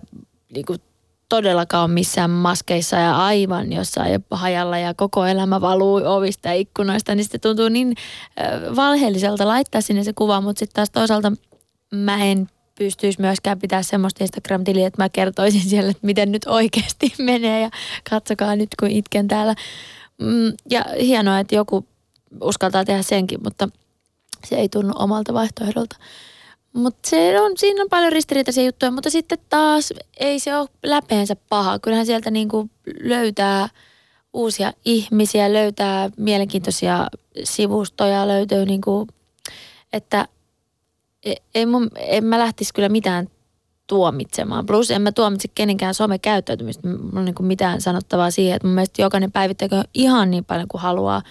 niin 0.54 0.66
kuin 0.66 0.80
todellakaan 1.28 1.84
ole 1.84 1.92
missään 1.94 2.30
maskeissa 2.30 2.96
ja 2.96 3.16
aivan 3.16 3.72
jossain 3.72 4.24
hajalla 4.30 4.78
ja 4.78 4.94
koko 4.94 5.26
elämä 5.26 5.60
valuu 5.60 6.00
ovista 6.04 6.48
ja 6.48 6.54
ikkunoista, 6.54 7.14
niin 7.14 7.24
sitten 7.24 7.40
tuntuu 7.40 7.68
niin 7.68 7.94
valheelliselta 8.76 9.46
laittaa 9.46 9.80
sinne 9.80 10.04
se 10.04 10.12
kuva, 10.12 10.40
mutta 10.40 10.58
sitten 10.58 10.74
taas 10.74 10.90
toisaalta 10.90 11.32
mä 11.94 12.24
en 12.24 12.48
pystyisi 12.78 13.20
myöskään 13.20 13.58
pitää 13.58 13.82
semmoista 13.82 14.24
Instagram-tiliä, 14.24 14.86
että 14.86 15.02
mä 15.02 15.08
kertoisin 15.08 15.60
siellä, 15.70 15.90
että 15.90 16.06
miten 16.06 16.32
nyt 16.32 16.46
oikeasti 16.46 17.12
menee 17.22 17.60
ja 17.60 17.70
katsokaa 18.10 18.56
nyt 18.56 18.68
kun 18.80 18.90
itken 18.90 19.28
täällä. 19.28 19.54
Mm, 20.18 20.52
ja 20.70 20.84
hienoa, 21.00 21.38
että 21.38 21.54
joku 21.54 21.86
uskaltaa 22.42 22.84
tehdä 22.84 23.02
senkin, 23.02 23.40
mutta 23.44 23.68
se 24.44 24.56
ei 24.56 24.68
tunnu 24.68 24.92
omalta 24.96 25.34
vaihtoehdolta. 25.34 25.96
Mutta 26.78 27.10
se 27.10 27.40
on, 27.40 27.52
siinä 27.56 27.82
on 27.82 27.88
paljon 27.88 28.12
ristiriitaisia 28.12 28.64
juttuja, 28.64 28.90
mutta 28.90 29.10
sitten 29.10 29.38
taas 29.48 29.92
ei 30.16 30.38
se 30.38 30.56
ole 30.56 30.68
läpeensä 30.82 31.36
paha. 31.48 31.78
Kyllähän 31.78 32.06
sieltä 32.06 32.30
niinku 32.30 32.70
löytää 33.00 33.68
uusia 34.32 34.72
ihmisiä, 34.84 35.52
löytää 35.52 36.10
mielenkiintoisia 36.16 37.06
sivustoja, 37.44 38.28
löytyy 38.28 38.64
niinku 38.66 39.06
että 39.92 40.28
e- 41.24 41.34
ei 41.54 41.66
mun, 41.66 41.90
en 41.96 42.24
mä 42.24 42.38
lähtisi 42.38 42.74
kyllä 42.74 42.88
mitään 42.88 43.28
tuomitsemaan. 43.86 44.66
Plus 44.66 44.90
en 44.90 45.02
mä 45.02 45.12
tuomitse 45.12 45.48
kenenkään 45.54 45.94
somekäyttäytymistä. 45.94 46.88
Mulla 46.88 47.18
on 47.18 47.24
niin 47.24 47.34
mitään 47.40 47.80
sanottavaa 47.80 48.30
siihen, 48.30 48.56
että 48.56 48.68
mun 48.68 48.74
mielestä 48.74 49.02
jokainen 49.02 49.32
päivittäkö 49.32 49.82
ihan 49.94 50.30
niin 50.30 50.44
paljon 50.44 50.68
kuin 50.68 50.80
haluaa. 50.80 51.22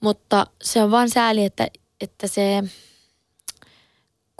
Mutta 0.00 0.46
se 0.62 0.82
on 0.82 0.90
vaan 0.90 1.10
sääli, 1.10 1.44
että, 1.44 1.68
että 2.00 2.26
se, 2.26 2.62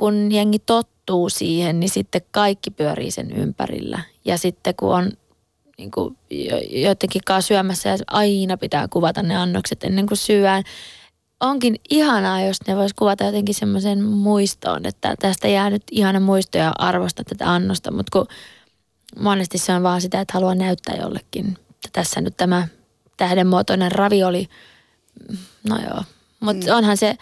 kun 0.03 0.33
jengi 0.33 0.59
tottuu 0.59 1.29
siihen, 1.29 1.81
niin 1.81 1.91
sitten 1.91 2.21
kaikki 2.31 2.71
pyörii 2.71 3.11
sen 3.11 3.33
ympärillä. 3.33 4.01
Ja 4.25 4.39
sitten 4.39 4.75
kun 4.77 4.95
on 4.95 5.13
niin 5.79 5.91
kuin 5.91 6.17
jotenkin 6.71 7.23
kanssa 7.25 7.49
syömässä 7.49 7.89
ja 7.89 7.97
aina 8.07 8.57
pitää 8.57 8.89
kuvata 8.89 9.23
ne 9.23 9.37
annokset 9.37 9.85
ennen 9.85 10.07
kuin 10.07 10.19
syön. 10.19 10.63
Onkin 11.41 11.77
ihanaa, 11.91 12.41
jos 12.41 12.57
ne 12.67 12.77
vois 12.77 12.95
kuvata 12.95 13.25
jotenkin 13.25 13.55
semmoisen 13.55 14.05
muistoon, 14.05 14.87
että 14.87 15.15
tästä 15.19 15.49
jää 15.49 15.71
nyt 15.71 15.83
ihana 15.91 16.21
muisto 16.21 16.59
ja 16.59 16.73
arvosta 16.79 17.25
tätä 17.25 17.53
annosta, 17.53 17.93
mutta 17.93 18.11
kun 18.13 18.27
monesti 19.21 19.59
se 19.59 19.73
on 19.73 19.83
vaan 19.83 20.01
sitä, 20.01 20.21
että 20.21 20.35
haluaa 20.35 20.55
näyttää 20.55 20.97
jollekin. 20.97 21.59
Tässä 21.93 22.21
nyt 22.21 22.37
tämä 22.37 22.69
tähdenmuotoinen 23.17 23.93
ravioli, 23.93 24.49
no 25.69 25.79
joo, 25.89 26.03
mutta 26.41 26.67
mm. 26.67 26.77
onhan 26.77 26.97
se, 26.97 27.17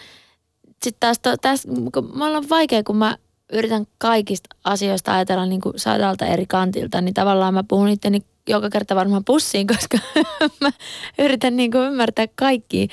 sitten 0.83 0.99
taas, 0.99 1.19
to, 1.19 1.37
tässä, 1.37 1.69
kun 1.93 2.11
mulla 2.17 2.37
on 2.37 2.49
vaikea, 2.49 2.83
kun 2.83 2.97
mä 2.97 3.17
yritän 3.53 3.85
kaikista 3.97 4.55
asioista 4.63 5.13
ajatella 5.13 5.45
niin 5.45 5.61
kuin 5.61 5.79
sadalta 5.79 6.25
eri 6.25 6.45
kantilta, 6.45 7.01
niin 7.01 7.13
tavallaan 7.13 7.53
mä 7.53 7.63
puhun 7.63 7.89
itteni 7.89 8.21
joka 8.49 8.69
kerta 8.69 8.95
varmaan 8.95 9.25
pussiin, 9.25 9.67
koska 9.73 9.97
mä 10.61 10.71
yritän 11.19 11.57
niin 11.57 11.71
kuin 11.71 11.83
ymmärtää 11.83 12.25
kaikki. 12.35 12.87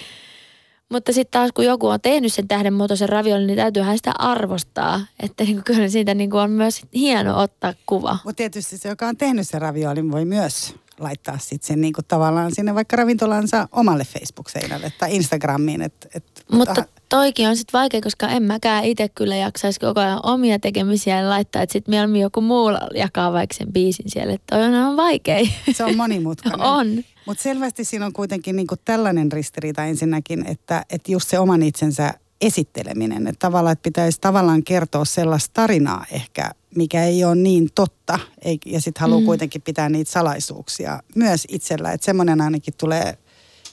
Mutta 0.89 1.13
sitten 1.13 1.41
taas 1.41 1.51
kun 1.55 1.65
joku 1.65 1.89
on 1.89 2.01
tehnyt 2.01 2.33
sen 2.33 2.49
tähden 2.49 2.75
muotoisen 2.75 3.09
raviolin, 3.09 3.47
niin 3.47 3.57
täytyyhän 3.57 3.97
sitä 3.97 4.13
arvostaa. 4.19 5.01
Että 5.21 5.45
niin 5.45 5.57
kuin 5.57 5.65
kyllä 5.65 5.89
siitä 5.89 6.15
niin 6.15 6.31
kuin 6.31 6.41
on 6.41 6.51
myös 6.51 6.83
hieno 6.95 7.41
ottaa 7.41 7.75
kuva. 7.87 8.19
Mutta 8.25 8.37
tietysti 8.37 8.79
se, 8.79 8.89
joka 8.89 9.07
on 9.07 9.17
tehnyt 9.17 9.49
sen 9.49 9.61
raviolin, 9.61 10.13
voi 10.13 10.25
myös 10.25 10.75
laittaa 11.01 11.39
sitten 11.39 11.67
sen 11.67 11.81
niin 11.81 11.93
kuin 11.93 12.05
tavallaan 12.09 12.55
sinne 12.55 12.75
vaikka 12.75 12.97
ravintolansa 12.97 13.69
omalle 13.73 14.05
Facebook-seinälle 14.05 14.93
tai 14.99 15.17
Instagramiin. 15.17 15.83
Et, 15.83 16.09
et, 16.15 16.38
mutta 16.53 16.85
toikin 17.09 17.49
on 17.49 17.57
sitten 17.57 17.79
vaikea, 17.79 18.01
koska 18.01 18.29
en 18.29 18.43
mäkään 18.43 18.85
itse 18.85 19.09
kyllä 19.09 19.37
jaksaisi 19.37 19.81
koko 19.81 20.01
ajan 20.01 20.21
omia 20.23 20.59
tekemisiä 20.59 21.21
ja 21.21 21.29
laittaa, 21.29 21.63
että 21.63 21.73
sitten 21.73 21.93
mieluummin 21.93 22.21
joku 22.21 22.41
muu 22.41 22.71
jakaa 22.95 23.33
vaikka 23.33 23.55
sen 23.57 23.73
biisin 23.73 24.11
siellä. 24.11 24.33
Että 24.33 24.57
toi 24.57 24.77
on 24.77 24.97
vaikea. 24.97 25.47
Se 25.73 25.85
on 25.85 25.97
monimutkainen. 25.97 26.67
on. 26.77 27.05
Mutta 27.27 27.43
selvästi 27.43 27.85
siinä 27.85 28.07
on 28.07 28.13
kuitenkin 28.13 28.57
niinku 28.57 28.75
tällainen 28.85 29.33
ristiriita 29.33 29.85
ensinnäkin, 29.85 30.47
että, 30.47 30.85
että 30.91 31.13
just 31.13 31.29
se 31.29 31.39
oman 31.39 31.63
itsensä 31.63 32.15
esitteleminen. 32.41 33.27
Että 33.27 33.47
tavallaan, 33.47 33.73
että 33.73 33.83
pitäisi 33.83 34.21
tavallaan 34.21 34.63
kertoa 34.63 35.05
sellaista 35.05 35.51
tarinaa 35.55 36.05
ehkä, 36.13 36.51
mikä 36.77 37.05
ei 37.05 37.25
ole 37.25 37.35
niin 37.35 37.69
totta. 37.75 38.19
ja 38.67 38.81
sitten 38.81 39.01
haluaa 39.01 39.21
mm. 39.21 39.27
kuitenkin 39.27 39.63
pitää 39.63 39.89
niitä 39.89 40.11
salaisuuksia 40.11 41.01
myös 41.15 41.45
itsellä. 41.49 41.93
Että 41.93 42.05
semmoinen 42.05 42.41
ainakin 42.41 42.75
tulee 42.79 43.19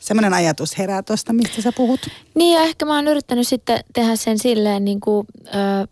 semmoinen 0.06 0.34
ajatus 0.34 0.78
herää 0.78 1.04
tuosta, 1.04 1.34
mistä 1.34 1.62
sä 1.62 1.72
puhut. 1.72 2.00
Niin 2.36 2.58
ja 2.58 2.64
ehkä 2.64 2.86
mä 2.86 2.96
oon 2.96 3.08
yrittänyt 3.08 3.48
sitten 3.48 3.80
tehdä 3.94 4.16
sen 4.16 4.40
silleen 4.40 4.86
niin 4.86 5.00
kuin, 5.00 5.28
ö, 5.48 5.88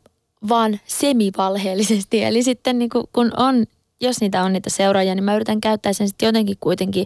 vaan 0.50 0.80
semivalheellisesti. 0.86 2.24
Eli 2.24 2.44
sitten 2.44 2.80
niin 2.80 2.90
kuin, 2.90 3.06
kun 3.14 3.32
on, 3.38 3.66
jos 4.02 4.22
niitä 4.22 4.44
on 4.44 4.54
niitä 4.54 4.70
seuraajia, 4.70 5.16
niin 5.16 5.24
mä 5.24 5.36
yritän 5.36 5.62
käyttää 5.62 5.94
sen 5.94 6.08
sitten 6.08 6.28
jotenkin 6.28 6.58
kuitenkin 6.60 7.06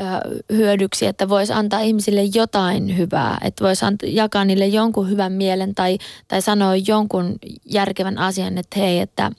ö, 0.00 0.04
hyödyksi, 0.52 1.06
että 1.06 1.28
voisi 1.28 1.52
antaa 1.52 1.80
ihmisille 1.80 2.22
jotain 2.34 2.98
hyvää, 2.98 3.38
että 3.44 3.64
voisi 3.64 3.84
jakaa 4.06 4.44
niille 4.44 4.66
jonkun 4.66 5.10
hyvän 5.10 5.32
mielen 5.32 5.74
tai, 5.74 5.98
tai 6.28 6.42
sanoa 6.42 6.76
jonkun 6.76 7.38
järkevän 7.64 8.18
asian, 8.18 8.58
että 8.58 8.80
hei, 8.80 9.00
että 9.00 9.32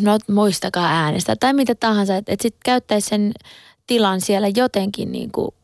no 0.00 0.18
muistakaa 0.30 1.04
äänestä 1.04 1.36
tai 1.36 1.52
mitä 1.52 1.74
tahansa, 1.74 2.16
että, 2.16 2.32
että 2.32 2.42
sitten 2.42 2.60
käyttäisi 2.64 3.08
sen 3.08 3.32
tilan 3.86 4.20
siellä 4.20 4.48
jotenkin 4.56 5.12
niin 5.12 5.32
kuin 5.32 5.54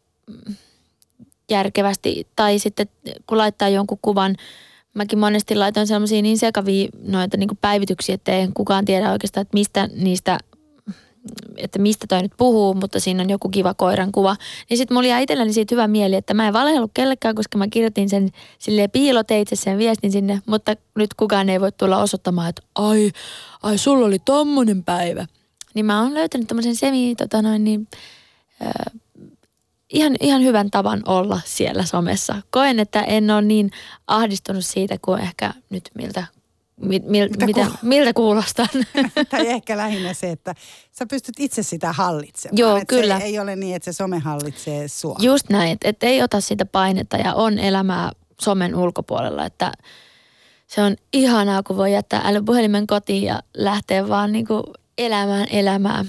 järkevästi. 1.51 2.27
Tai 2.37 2.59
sitten 2.59 2.89
kun 3.27 3.39
laittaa 3.39 3.69
jonkun 3.69 3.99
kuvan, 4.03 4.37
mäkin 4.95 5.19
monesti 5.19 5.55
laitoin 5.55 5.87
sellaisia 5.87 6.23
niin 6.23 6.39
sekavia 6.39 6.89
noita 7.03 7.37
niin 7.37 7.49
päivityksiä, 7.61 8.15
että 8.15 8.33
ei 8.33 8.49
kukaan 8.55 8.85
tiedä 8.85 9.13
oikeastaan, 9.13 9.43
että 9.43 9.55
mistä 9.55 9.89
niistä 9.95 10.39
että 11.57 11.79
mistä 11.79 12.07
toi 12.07 12.23
nyt 12.23 12.33
puhuu, 12.37 12.75
mutta 12.75 13.01
siinä 13.01 13.23
on 13.23 13.31
joku 13.31 13.49
kiva 13.49 13.75
koiran 13.75 14.13
kuva. 14.13 14.37
Niin 14.71 14.79
sitten 14.79 14.95
mulla 14.95 15.09
jäi 15.09 15.23
itselleni 15.23 15.53
siitä 15.53 15.75
hyvä 15.75 15.89
mieli, 15.89 16.17
että 16.17 16.35
mä 16.35 16.47
en 16.47 16.53
valehdellut 16.53 16.91
kellekään, 16.95 17.35
koska 17.35 17.59
mä 17.59 17.69
kirjoitin 17.69 18.09
sen 18.09 18.29
sille 18.59 18.89
piiloteitse 18.89 19.57
sen 19.57 19.79
viestin 19.79 20.13
sinne, 20.13 20.43
mutta 20.47 20.75
nyt 20.95 21.15
kukaan 21.15 21.49
ei 21.49 21.61
voi 21.61 21.73
tulla 21.73 22.03
osoittamaan, 22.03 22.49
että 22.49 22.63
ai, 22.75 23.11
ai 23.63 23.79
sulla 23.79 24.07
oli 24.07 24.19
tommonen 24.19 24.85
päivä. 24.85 25.27
Niin 25.75 25.87
mä 25.87 26.03
oon 26.03 26.15
löytänyt 26.15 26.47
tämmöisen 26.47 26.77
semi, 26.77 27.15
tota 27.15 27.43
noin, 27.43 27.65
niin, 27.65 27.89
äh, 28.63 29.01
ihan, 29.91 30.17
ihan 30.21 30.43
hyvän 30.43 30.71
tavan 30.71 31.03
olla 31.07 31.41
siellä 31.45 31.85
somessa. 31.85 32.43
Koen, 32.51 32.79
että 32.79 33.03
en 33.03 33.31
ole 33.31 33.43
niin 33.43 33.71
ahdistunut 34.07 34.65
siitä 34.65 34.97
kuin 35.03 35.21
ehkä 35.21 35.55
nyt 35.71 35.91
miltä 35.95 36.25
Mil, 36.81 37.01
mil, 37.07 37.29
mitä, 37.29 37.47
mitä, 37.47 37.65
ku... 37.65 37.73
miltä 37.83 38.13
kuulostaa? 38.13 38.67
tai 39.31 39.47
ehkä 39.47 39.77
lähinnä 39.77 40.15
se, 40.15 40.31
että 40.31 40.55
sä 40.93 41.07
pystyt 41.07 41.35
itse 41.39 41.63
sitä 41.63 41.93
hallitsemaan. 41.93 42.59
Joo, 42.59 42.77
että 42.77 42.87
kyllä. 42.87 43.19
Se 43.19 43.25
ei 43.25 43.39
ole 43.39 43.57
niin, 43.57 43.77
että 43.77 43.93
se 43.93 43.97
some 43.97 44.19
hallitsee 44.19 44.89
sua. 44.89 45.17
Just 45.19 45.51
näin, 45.51 45.73
että, 45.73 45.89
että 45.89 46.07
ei 46.07 46.23
ota 46.23 46.41
sitä 46.41 46.67
painetta 46.67 47.17
ja 47.17 47.35
on 47.35 47.59
elämää 47.59 48.13
somen 48.41 48.75
ulkopuolella. 48.75 49.47
Että 49.47 49.73
se 50.67 50.83
on 50.83 50.97
ihanaa, 51.13 51.63
kun 51.63 51.77
voi 51.77 51.93
jättää 51.93 52.23
älypuhelimen 52.25 52.87
kotiin 52.87 53.23
ja 53.23 53.43
lähteä 53.55 54.09
vaan 54.09 54.33
niin 54.33 54.47
kuin 54.47 54.63
elämään 54.99 55.47
elämää. 55.51 56.05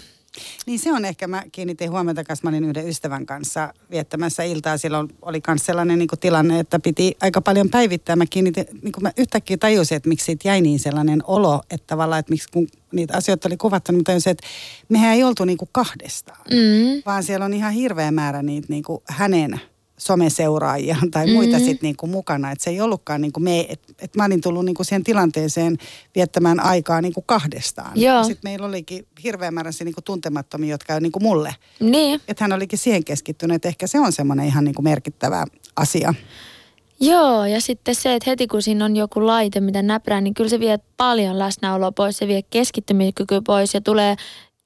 Niin 0.66 0.80
se 0.80 0.94
on 0.94 1.06
ehkä, 1.06 1.28
mä 1.28 1.44
kiinnitin 1.52 1.92
huomiota, 1.92 2.24
kun 2.24 2.36
mä 2.44 2.50
olin 2.50 2.64
yhden 2.64 2.88
ystävän 2.88 3.26
kanssa 3.26 3.74
viettämässä 3.92 4.44
iltaa. 4.44 4.78
Silloin 4.78 5.08
oli 5.22 5.42
myös 5.48 5.66
sellainen 5.66 6.00
niin 6.00 6.08
kuin 6.08 6.20
tilanne, 6.20 6.60
että 6.60 6.80
piti 6.80 7.18
aika 7.22 7.42
paljon 7.42 7.70
päivittää. 7.70 8.16
Mä 8.16 8.26
kiinnitin, 8.26 8.66
niin 8.82 8.92
kuin 8.92 9.04
mä 9.04 9.12
yhtäkkiä 9.18 9.58
tajusin, 9.58 9.96
että 9.96 10.10
miksi 10.10 10.26
siitä 10.26 10.48
jäi 10.48 10.62
niin 10.62 10.80
sellainen 10.80 11.24
olo, 11.28 11.62
että 11.72 11.88
tavallaan, 11.88 12.20
että 12.20 12.30
miksi 12.30 12.48
kun 12.54 12.68
niitä 12.92 13.18
asioita 13.18 13.50
oli 13.50 13.58
kuvattu, 13.58 13.92
niin 13.92 14.04
tajusin, 14.04 14.32
että 14.32 14.48
mehän 14.90 15.14
ei 15.14 15.24
oltu 15.24 15.46
niin 15.46 15.58
kuin 15.58 15.70
kahdestaan. 15.72 16.42
Mm. 16.52 17.02
Vaan 17.06 17.24
siellä 17.24 17.46
on 17.46 17.54
ihan 17.54 17.74
hirveä 17.74 18.12
määrä 18.12 18.44
niitä 18.44 18.68
niin 18.70 18.84
kuin 18.84 19.04
hänen 19.08 19.62
someseuraajia 20.02 20.98
tai 21.12 21.34
muita 21.34 21.52
mm-hmm. 21.52 21.66
sitten 21.66 21.88
niinku 21.88 22.08
mukana. 22.08 22.52
Että 22.52 22.64
se 22.64 22.70
ei 22.70 22.82
ollutkaan 22.82 23.22
niinku 23.22 23.40
me, 23.40 23.66
että 23.70 23.94
et 24.00 24.16
mä 24.16 24.26
olin 24.26 24.42
tullut 24.42 24.66
niinku 24.66 24.84
siihen 24.84 25.04
tilanteeseen 25.04 25.78
viettämään 26.16 26.60
aikaa 26.60 27.02
niinku 27.02 27.22
kahdestaan. 27.22 27.92
Sitten 28.24 28.52
meillä 28.52 28.68
olikin 28.68 29.08
hirveä 29.24 29.52
määrä 29.52 29.72
niinku 29.84 30.02
tuntemattomia, 30.02 30.70
jotka 30.70 30.94
on 30.94 31.04
niinku 31.04 31.20
mulle. 31.20 31.56
Niin. 31.80 32.22
Että 32.28 32.44
hän 32.44 32.54
olikin 32.54 32.80
siihen 32.80 33.04
keskittynyt, 33.04 33.56
että 33.56 33.68
ehkä 33.68 33.88
se 33.88 34.00
on 34.00 34.12
semmoinen 34.12 34.46
ihan 34.46 34.64
niinku 34.64 34.82
merkittävä 34.82 35.46
asia. 35.76 36.14
Joo, 37.00 37.46
ja 37.46 37.62
sitten 37.62 37.96
se, 37.96 38.16
että 38.16 38.30
heti 38.30 38.48
kun 38.48 38.62
siinä 38.62 38.86
on 38.86 38.96
joku 38.96 39.28
laite, 39.28 39.60
mitä 39.60 39.82
näprää, 39.82 40.22
niin 40.22 40.34
kyllä 40.34 40.50
se 40.50 40.60
vie 40.60 40.80
paljon 40.98 41.40
läsnäoloa 41.40 41.92
pois, 41.92 42.18
se 42.18 42.28
vie 42.28 42.42
keskittymiskyky 42.42 43.42
pois 43.42 43.74
ja 43.74 43.82
tulee 43.82 44.16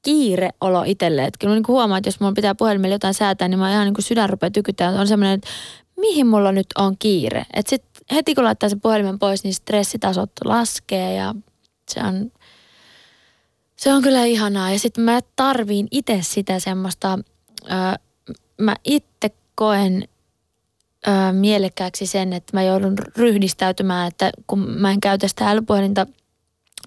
kiire 0.06 0.50
olo 0.62 0.84
itselle. 0.86 1.24
Että 1.26 1.38
kyllä 1.40 1.56
niin 1.56 1.68
huomaa, 1.68 1.98
että 1.98 2.08
jos 2.08 2.20
mulla 2.20 2.34
pitää 2.34 2.56
puhelimella 2.56 2.96
jotain 2.96 3.14
säätää, 3.14 3.48
niin 3.48 3.60
mä 3.60 3.72
ihan 3.72 3.86
niin 3.86 3.94
kuin 3.94 4.06
sydän 4.06 4.30
rupeaa 4.30 4.52
tykyttää. 4.52 4.90
On 4.90 5.08
semmoinen, 5.08 5.34
että 5.34 5.50
mihin 6.00 6.28
mulla 6.28 6.52
nyt 6.52 6.68
on 6.78 6.98
kiire. 7.00 7.46
Että 7.54 7.70
sit 7.70 7.84
heti 8.12 8.36
kun 8.36 8.44
laittaa 8.44 8.70
sen 8.70 8.82
puhelimen 8.82 9.20
pois, 9.20 9.44
niin 9.44 9.54
stressitasot 9.54 10.32
laskee 10.44 11.14
ja 11.14 11.36
se 11.90 12.00
on, 12.00 12.32
se 13.76 13.94
on 13.94 14.02
kyllä 14.02 14.26
ihanaa. 14.26 14.72
Ja 14.72 14.80
sitten 14.80 15.04
mä 15.04 15.20
tarviin 15.36 15.88
itse 15.92 16.20
sitä 16.22 16.60
semmoista, 16.60 17.20
öö, 17.72 17.78
mä 18.58 18.76
itse 18.84 19.30
koen 19.56 20.08
öö, 21.08 21.32
mielekkääksi 21.32 22.06
sen, 22.06 22.34
että 22.34 22.58
mä 22.58 22.64
joudun 22.64 22.98
ryhdistäytymään, 23.18 24.08
että 24.08 24.32
kun 24.48 24.60
mä 24.60 24.92
en 24.92 25.02
käytä 25.02 25.28
sitä 25.28 25.50
älypuhelinta, 25.50 26.08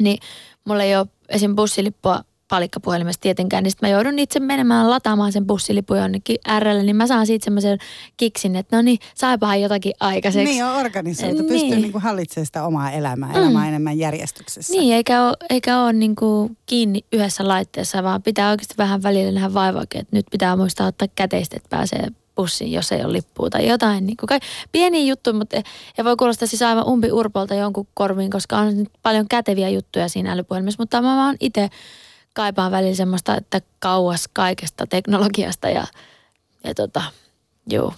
niin 0.01 0.19
mulla 0.65 0.83
ei 0.83 0.97
ole 0.97 1.07
esim. 1.29 1.57
bussilippua 1.57 2.25
palikkapuhelimesta 2.49 3.23
tietenkään, 3.23 3.63
niin 3.65 3.71
sitten 3.71 3.91
mä 3.91 3.95
joudun 3.95 4.19
itse 4.19 4.41
menemään 4.41 4.91
lataamaan 4.91 5.33
sen 5.33 5.47
bussilipun 5.47 5.99
jonnekin 5.99 6.37
RL, 6.59 6.83
niin 6.83 6.97
mä 6.97 7.07
saan 7.07 7.27
siitä 7.27 7.45
semmoisen 7.45 7.79
kiksin, 8.17 8.57
että 8.57 8.77
no 8.77 8.83
niin, 8.83 8.99
saipahan 9.15 9.61
jotakin 9.61 9.93
aikaiseksi. 10.01 10.53
Niin 10.53 10.65
on 10.65 10.77
organisoitu, 10.77 11.43
niin. 11.43 11.49
pystyy 11.49 11.77
niin 11.77 11.93
kuin 11.93 12.03
hallitsemaan 12.03 12.47
sitä 12.47 12.65
omaa 12.65 12.91
elämää, 12.91 13.29
mm. 13.29 13.37
elämää 13.37 13.69
enemmän 13.69 13.99
järjestyksessä. 13.99 14.73
Niin, 14.73 14.95
eikä 14.95 15.27
ole, 15.27 15.37
eikä 15.51 15.81
ole 15.81 15.93
niin 15.93 16.17
kuin 16.17 16.57
kiinni 16.67 17.05
yhdessä 17.13 17.49
laitteessa, 17.49 18.03
vaan 18.03 18.23
pitää 18.23 18.51
oikeasti 18.51 18.75
vähän 18.79 19.03
välillä 19.03 19.33
nähdä 19.33 19.55
vaivaakin, 19.55 20.01
että 20.01 20.17
nyt 20.17 20.27
pitää 20.31 20.57
muistaa 20.57 20.87
ottaa 20.87 21.09
käteistä, 21.15 21.57
että 21.57 21.77
pääsee 21.77 22.09
bussiin, 22.37 22.73
jos 22.73 22.93
ei 22.93 23.05
ole 23.05 23.13
lippua 23.13 23.51
tai 23.51 23.69
jotain. 23.69 24.07
Niin 24.07 24.17
kuin 24.17 24.29
kai, 24.29 24.41
pieniä 24.73 25.05
juttuja, 25.05 25.35
mutta 25.35 25.63
ja 25.97 26.05
voi 26.05 26.17
kuulostaa 26.17 26.49
siis 26.49 26.63
aivan 26.63 26.87
umpi 26.87 27.13
urpolta 27.13 27.55
jonkun 27.55 27.89
korviin, 27.95 28.31
koska 28.31 28.57
on 28.57 28.87
paljon 29.03 29.29
käteviä 29.29 29.69
juttuja 29.69 30.09
siinä 30.09 30.33
älypuhelimessa, 30.33 30.83
mutta 30.83 31.03
mä 31.03 31.17
vaan 31.17 31.37
itse 31.41 31.69
kaipaan 32.39 32.73
välillä 32.73 32.95
semmoista, 32.95 33.37
että 33.37 33.61
kauas 33.79 34.29
kaikesta 34.33 34.87
teknologiasta 34.87 35.69
ja, 35.69 35.87
ja 36.65 36.75
tota, 36.75 37.03
juu. 37.73 37.93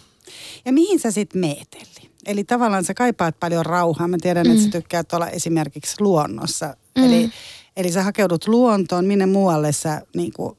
Ja 0.65 0.73
mihin 0.73 0.99
sä 0.99 1.11
sitten 1.11 1.41
meet, 1.41 1.79
eli 2.27 2.45
tavallaan 2.45 2.85
sä 2.85 2.95
kaipaat 2.95 3.41
paljon 3.41 3.67
rauhaa. 3.67 4.09
Mä 4.09 4.17
tiedän, 4.21 4.47
mm. 4.47 4.51
että 4.51 4.63
sä 4.63 4.69
mm. 4.69 4.73
tykkäät 4.73 5.13
olla 5.13 5.29
esimerkiksi 5.29 5.97
luonnossa. 6.01 6.77
Mm. 6.97 7.05
Eli, 7.05 7.31
eli 7.77 7.93
sä 7.93 8.03
hakeudut 8.03 8.49
luontoon, 8.49 9.05
minne 9.05 9.27
muualle 9.27 9.73
sä 9.73 10.03
niin 10.17 10.33
kuin, 10.33 10.57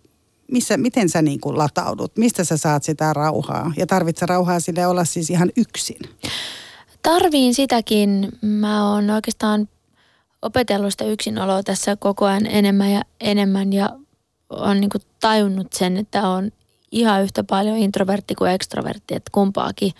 missä, 0.51 0.77
miten 0.77 1.09
sä 1.09 1.21
niin 1.21 1.39
kuin 1.39 1.57
lataudut? 1.57 2.17
Mistä 2.17 2.43
sä 2.43 2.57
saat 2.57 2.83
sitä 2.83 3.13
rauhaa? 3.13 3.73
Ja 3.77 3.87
tarvitset 3.87 4.29
rauhaa 4.29 4.59
sille 4.59 4.87
olla 4.87 5.05
siis 5.05 5.29
ihan 5.29 5.51
yksin? 5.57 5.99
Tarviin 7.03 7.53
sitäkin. 7.53 8.31
Mä 8.41 8.93
oon 8.93 9.09
oikeastaan 9.09 9.67
opetellut 10.41 10.91
sitä 10.91 11.05
yksinoloa 11.05 11.63
tässä 11.63 11.95
koko 11.95 12.25
ajan 12.25 12.45
enemmän 12.45 12.91
ja 12.91 13.01
enemmän 13.19 13.73
ja 13.73 13.89
on 14.49 14.81
niin 14.81 14.89
kuin 14.89 15.01
tajunnut 15.19 15.73
sen, 15.73 15.97
että 15.97 16.29
on 16.29 16.51
ihan 16.91 17.23
yhtä 17.23 17.43
paljon 17.43 17.77
introvertti 17.77 18.35
kuin 18.35 18.51
ekstrovertti, 18.51 19.15
että 19.15 19.29
kumpaakin. 19.31 19.91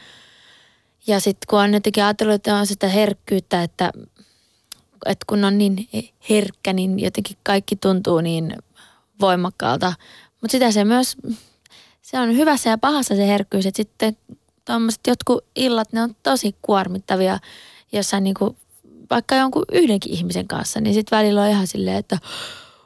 Ja 1.08 1.20
sitten 1.20 1.48
kun 1.50 1.60
on 1.60 1.74
jotenkin 1.74 2.04
ajatellut, 2.04 2.36
että 2.36 2.56
on 2.56 2.68
sitä 2.68 2.88
herkkyyttä, 2.88 3.64
että, 3.64 3.92
että 5.06 5.26
kun 5.28 5.44
on 5.44 5.58
niin 5.58 5.88
herkkä, 6.30 6.74
niin 6.74 7.00
jotenkin 7.00 7.38
kaikki 7.44 7.76
tuntuu 7.76 8.22
niin 8.22 8.56
voimakkaalta. 9.22 9.94
Mutta 10.42 10.52
sitä 10.52 10.72
se 10.72 10.84
myös, 10.84 11.18
se 12.02 12.20
on 12.20 12.38
hyvässä 12.38 12.70
ja 12.70 12.78
pahassa 12.78 13.16
se 13.16 13.28
herkkyys, 13.28 13.66
että 13.66 13.78
sitten 13.78 14.18
tuommoiset 14.66 15.02
jotkut 15.08 15.46
illat, 15.56 15.94
ne 15.94 16.02
on 16.02 16.16
tosi 16.24 16.56
kuormittavia 16.62 17.40
jossain 17.92 18.24
niin 18.24 18.34
kuin, 18.34 18.58
vaikka 19.12 19.36
jonkun 19.36 19.66
yhdenkin 19.72 20.14
ihmisen 20.14 20.48
kanssa, 20.48 20.82
niin 20.82 20.94
sitten 20.94 21.18
välillä 21.18 21.42
on 21.42 21.50
ihan 21.50 21.68
silleen, 21.68 21.98
että 21.98 22.18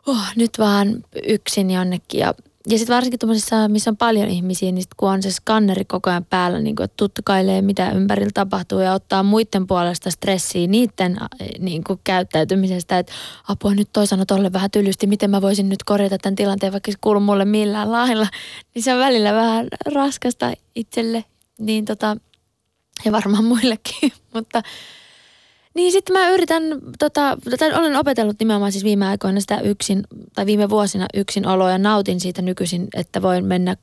oh, 0.06 0.26
nyt 0.36 0.52
vaan 0.60 1.04
yksin 1.28 1.72
jonnekin 1.72 2.20
ja 2.20 2.34
ja 2.70 2.78
sitten 2.78 2.96
varsinkin 2.96 3.20
tuommoisissa, 3.20 3.68
missä 3.68 3.90
on 3.90 3.98
paljon 3.98 4.30
ihmisiä, 4.30 4.72
niin 4.72 4.82
sit 4.82 4.94
kun 4.98 5.10
on 5.10 5.24
se 5.24 5.32
skanneri 5.32 5.86
koko 5.86 6.10
ajan 6.10 6.26
päällä, 6.26 6.60
niin 6.60 6.76
kuin, 6.76 6.84
että 6.84 6.98
tutkailee 6.98 7.62
mitä 7.62 7.92
ympärillä 7.92 8.32
tapahtuu 8.34 8.80
ja 8.80 8.94
ottaa 8.94 9.24
muiden 9.24 9.68
puolesta 9.68 10.12
stressiä 10.12 10.68
niiden 10.68 11.18
niin 11.60 11.84
kuin, 11.84 12.00
käyttäytymisestä, 12.04 13.00
että 13.00 13.14
apua 13.48 13.76
nyt 13.76 13.90
toi 13.94 14.08
sanoi 14.08 14.26
tolle 14.26 14.54
vähän 14.54 14.72
tylysti, 14.72 15.08
miten 15.08 15.30
mä 15.30 15.42
voisin 15.42 15.70
nyt 15.70 15.84
korjata 15.84 16.18
tämän 16.18 16.36
tilanteen, 16.36 16.72
vaikka 16.72 16.92
se 16.92 16.98
kuulu 17.02 17.20
mulle 17.20 17.46
millään 17.46 17.92
lailla. 17.92 18.28
Niin 18.76 18.84
se 18.84 18.94
on 18.94 19.00
välillä 19.00 19.34
vähän 19.34 19.68
raskasta 19.94 20.54
itselle, 20.76 21.24
niin 21.60 21.86
tota, 21.86 22.18
ja 23.06 23.12
varmaan 23.12 23.44
muillekin, 23.44 24.12
mutta 24.34 24.62
niin 25.76 25.92
sitten 25.92 26.14
mä 26.18 26.30
yritän, 26.30 26.64
tota, 27.00 27.38
tai 27.60 27.74
olen 27.74 27.96
opetellut 27.96 28.40
nimenomaan 28.40 28.72
siis 28.72 28.84
viime 28.84 29.08
aikoina 29.08 29.40
sitä 29.40 29.60
yksin, 29.60 30.04
tai 30.36 30.46
viime 30.46 30.70
vuosina 30.70 31.06
yksin 31.14 31.48
oloa 31.48 31.72
ja 31.72 31.78
nautin 31.78 32.20
siitä 32.20 32.42
nykyisin, 32.42 32.88
että 32.96 33.22
voin 33.22 33.46
mennä 33.46 33.76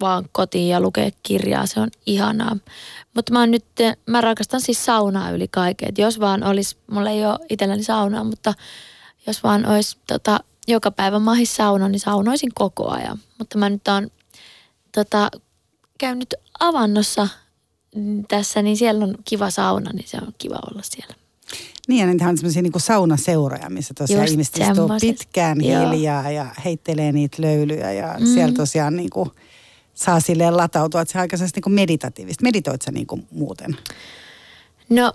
vaan 0.00 0.24
kotiin 0.32 0.68
ja 0.68 0.80
lukea 0.80 1.10
kirjaa. 1.22 1.66
Se 1.66 1.80
on 1.80 1.88
ihanaa. 2.06 2.56
Mutta 3.14 3.32
mä 3.32 3.46
nyt, 3.46 3.64
mä 4.06 4.20
rakastan 4.20 4.60
siis 4.60 4.84
saunaa 4.84 5.30
yli 5.30 5.48
kaiken. 5.48 5.92
jos 5.98 6.20
vaan 6.20 6.44
olisi, 6.44 6.76
mulla 6.90 7.10
ei 7.10 7.26
ole 7.26 7.38
itselläni 7.50 7.82
saunaa, 7.82 8.24
mutta 8.24 8.54
jos 9.26 9.42
vaan 9.42 9.66
olisi 9.66 9.96
tota, 10.06 10.40
joka 10.68 10.90
päivä 10.90 11.18
mahis 11.18 11.56
sauna, 11.56 11.88
niin 11.88 12.00
saunoisin 12.00 12.50
koko 12.54 12.90
ajan. 12.90 13.18
Mutta 13.38 13.58
mä 13.58 13.70
nyt 13.70 13.88
oon 13.88 14.10
tota, 14.94 15.30
käynyt 15.98 16.34
avannossa 16.60 17.28
tässä, 18.28 18.62
niin 18.62 18.76
siellä 18.76 19.04
on 19.04 19.14
kiva 19.24 19.50
sauna, 19.50 19.90
niin 19.92 20.08
se 20.08 20.16
on 20.16 20.34
kiva 20.38 20.58
olla 20.70 20.82
siellä. 20.82 21.14
Niin, 21.88 22.00
ja 22.00 22.06
niitä 22.06 22.28
on 22.28 22.36
semmoisia 22.36 22.62
niin 22.62 22.72
saunaseuroja, 22.76 23.70
missä 23.70 23.94
tosiaan 23.94 24.22
Just 24.22 24.32
ihmiset 24.32 24.58
istuu 24.58 24.88
pitkään 25.00 25.64
Joo. 25.64 25.90
hiljaa 25.90 26.30
ja 26.30 26.46
heittelee 26.64 27.12
niitä 27.12 27.42
löylyjä 27.42 27.92
ja 27.92 28.16
mm. 28.18 28.26
siellä 28.26 28.54
tosiaan 28.54 28.96
niin 28.96 29.10
kuin 29.10 29.30
saa 29.94 30.20
silleen 30.20 30.56
latautua, 30.56 31.00
että 31.00 31.12
se 31.12 31.18
on 31.18 31.20
aika 31.20 31.36
niin 31.36 31.74
meditatiivista. 31.74 32.42
Meditoit 32.42 32.82
sä 32.82 32.90
niin 32.90 33.06
kuin 33.06 33.26
muuten? 33.30 33.76
No, 34.88 35.12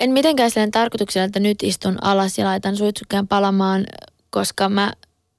en 0.00 0.10
mitenkään 0.10 0.50
silleen 0.50 0.70
tarkoituksella, 0.70 1.24
että 1.24 1.40
nyt 1.40 1.62
istun 1.62 1.98
alas 2.02 2.38
ja 2.38 2.44
laitan 2.44 2.76
suitsukkään 2.76 3.28
palamaan, 3.28 3.86
koska 4.30 4.68
mä 4.68 4.92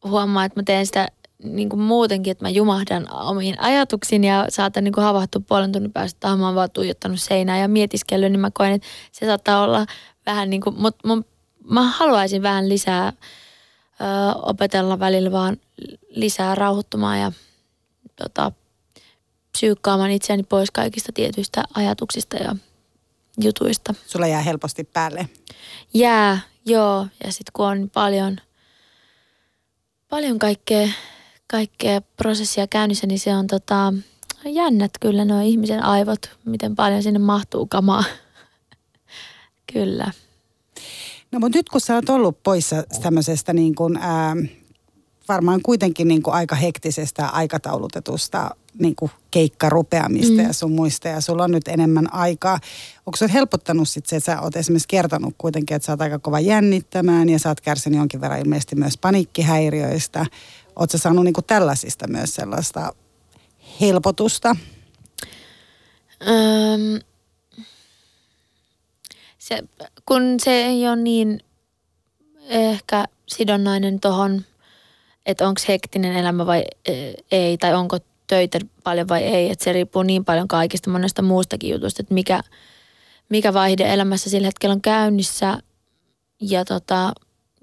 huomaan, 0.03 0.45
että 0.45 0.59
mä 0.59 0.63
teen 0.63 0.85
sitä 0.85 1.07
niin 1.43 1.69
kuin 1.69 1.79
muutenkin, 1.79 2.31
että 2.31 2.45
mä 2.45 2.49
jumahdan 2.49 3.13
omiin 3.13 3.61
ajatuksiin 3.61 4.23
ja 4.23 4.45
saatan 4.49 4.83
niin 4.83 4.93
kuin 4.93 5.03
havahtua 5.03 5.41
puolen 5.47 5.71
tunnin 5.71 5.91
päästä, 5.91 6.17
että 6.17 6.35
mä 6.35 6.45
oon 6.45 6.55
vaan 6.55 6.71
tuijottanut 6.71 7.21
seinää 7.21 7.59
ja 7.59 7.67
mietiskellyt, 7.67 8.31
niin 8.31 8.39
mä 8.39 8.51
koen, 8.53 8.71
että 8.71 8.87
se 9.11 9.25
saattaa 9.25 9.63
olla 9.63 9.85
vähän 10.25 10.49
niin 10.49 10.61
kuin, 10.61 10.81
mutta 10.81 11.07
mun, 11.07 11.25
mä 11.69 11.83
haluaisin 11.83 12.41
vähän 12.41 12.69
lisää 12.69 13.07
ö, 13.07 13.13
opetella 14.41 14.99
välillä 14.99 15.31
vaan 15.31 15.57
lisää 16.09 16.55
rauhoittumaan 16.55 17.19
ja 17.19 17.31
tota, 18.15 18.51
psyykkaamaan 19.51 20.11
itseäni 20.11 20.43
pois 20.43 20.71
kaikista 20.71 21.11
tietyistä 21.11 21.63
ajatuksista 21.73 22.37
ja 22.37 22.55
jutuista. 23.41 23.93
Sulla 24.07 24.27
jää 24.27 24.41
helposti 24.41 24.83
päälle? 24.83 25.29
Jää, 25.93 26.39
joo. 26.65 27.07
Ja 27.23 27.31
sitten 27.31 27.51
kun 27.53 27.65
on 27.65 27.89
paljon, 27.93 28.37
paljon 30.09 30.39
kaikkea, 30.39 30.89
kaikkea 31.47 32.01
prosessia 32.01 32.67
käynnissä, 32.67 33.07
niin 33.07 33.19
se 33.19 33.35
on 33.35 33.47
tota, 33.47 33.93
jännät 34.45 34.91
kyllä 35.01 35.25
nuo 35.25 35.41
ihmisen 35.41 35.83
aivot, 35.83 36.29
miten 36.45 36.75
paljon 36.75 37.03
sinne 37.03 37.19
mahtuu 37.19 37.65
kamaa. 37.65 38.03
Kyllä. 39.75 40.11
No 41.31 41.39
mutta 41.39 41.57
nyt 41.57 41.69
kun 41.69 41.81
sä 41.81 41.95
oot 41.95 42.09
ollut 42.09 42.43
poissa 42.43 42.83
tämmöisestä 43.01 43.53
niin 43.53 43.75
kuin, 43.75 43.97
ää, 43.97 44.35
varmaan 45.27 45.61
kuitenkin 45.61 46.07
niin 46.07 46.23
kuin 46.23 46.33
aika 46.33 46.55
hektisestä 46.55 47.27
aikataulutetusta 47.27 48.55
niin 48.79 48.95
kuin 48.95 49.11
keikkarupeamista 49.31 50.33
mm. 50.33 50.39
ja 50.39 50.53
sun 50.53 50.71
muista 50.71 51.07
ja 51.07 51.21
sulla 51.21 51.43
on 51.43 51.51
nyt 51.51 51.67
enemmän 51.67 52.13
aikaa. 52.13 52.59
Onko 53.05 53.17
se 53.17 53.33
helpottanut 53.33 53.89
sit 53.89 54.05
se, 54.05 54.15
että 54.15 54.25
sä 54.25 54.41
oot 54.41 54.55
esimerkiksi 54.55 54.87
kertonut 54.87 55.35
kuitenkin, 55.37 55.75
että 55.75 55.85
sä 55.85 55.91
oot 55.91 56.01
aika 56.01 56.19
kova 56.19 56.39
jännittämään 56.39 57.29
ja 57.29 57.39
sä 57.39 57.49
oot 57.49 57.61
kärsinyt 57.61 57.99
jonkin 57.99 58.21
verran 58.21 58.39
ilmeisesti 58.39 58.75
myös 58.75 58.97
paniikkihäiriöistä. 58.97 60.25
Oot 60.75 60.91
saanut 60.95 61.23
niin 61.23 61.33
kuin 61.33 61.45
tällaisista 61.45 62.07
myös 62.07 62.35
sellaista 62.35 62.93
helpotusta? 63.81 64.55
Öm, 66.21 66.99
se, 69.45 69.63
kun 70.05 70.21
se 70.43 70.51
ei 70.51 70.87
ole 70.87 70.95
niin 70.95 71.39
ehkä 72.49 73.05
sidonnainen 73.27 73.99
tuohon, 73.99 74.41
että 75.25 75.47
onko 75.47 75.61
hektinen 75.67 76.15
elämä 76.15 76.45
vai 76.45 76.63
e, 76.85 76.93
ei, 77.31 77.57
tai 77.57 77.73
onko 77.73 77.97
töitä 78.27 78.59
paljon 78.83 79.07
vai 79.07 79.23
ei. 79.23 79.51
Että 79.51 79.63
se 79.63 79.73
riippuu 79.73 80.03
niin 80.03 80.25
paljon 80.25 80.47
kaikista 80.47 80.89
monesta 80.89 81.21
muustakin 81.21 81.69
jutusta, 81.69 82.01
että 82.01 82.13
mikä, 82.13 82.41
mikä 83.29 83.53
vaihde 83.53 83.93
elämässä 83.93 84.29
sillä 84.29 84.47
hetkellä 84.47 84.73
on 84.73 84.81
käynnissä. 84.81 85.59
Ja, 86.41 86.65
tota, 86.65 87.13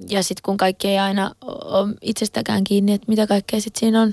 ja 0.09 0.23
sitten 0.23 0.43
kun 0.43 0.57
kaikki 0.57 0.89
ei 0.89 0.99
aina 0.99 1.35
ole 1.65 1.95
itsestäkään 2.01 2.65
kiinni, 2.65 2.93
että 2.93 3.09
mitä 3.09 3.27
kaikkea 3.27 3.61
sitten 3.61 3.81
siinä 3.81 4.03
on. 4.03 4.13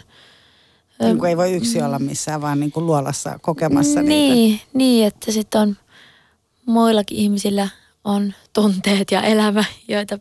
Niin 1.01 1.19
kuin 1.19 1.29
ei 1.29 1.37
voi 1.37 1.53
yksi 1.53 1.81
olla 1.81 1.99
missään, 1.99 2.41
vaan 2.41 2.59
niin 2.59 2.71
kuin 2.71 2.85
luolassa 2.85 3.39
kokemassa 3.41 4.01
niin, 4.01 4.33
niitä. 4.33 4.65
Niin, 4.73 5.07
että 5.07 5.31
sitten 5.31 5.61
on 5.61 5.75
muillakin 6.69 7.17
ihmisillä 7.17 7.69
on 8.03 8.33
tunteet 8.53 9.11
ja 9.11 9.21
elämä, 9.21 9.63
joita, 9.87 10.19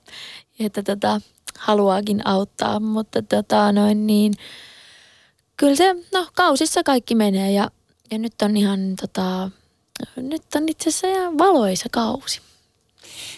joita 0.58 0.82
tota, 0.82 1.20
haluaakin 1.58 2.26
auttaa, 2.26 2.80
mutta 2.80 3.22
tota, 3.22 3.72
noin 3.72 4.06
niin, 4.06 4.34
kyllä 5.56 5.76
se, 5.76 5.94
no 6.12 6.26
kausissa 6.34 6.82
kaikki 6.82 7.14
menee 7.14 7.52
ja, 7.52 7.70
ja 8.10 8.18
nyt 8.18 8.42
on 8.42 8.56
ihan 8.56 8.80
tota, 9.00 9.50
nyt 10.16 10.42
on 10.56 10.68
itse 10.68 10.88
asiassa 10.88 11.08
ihan 11.08 11.38
valoisa 11.38 11.88
kausi. 11.92 12.40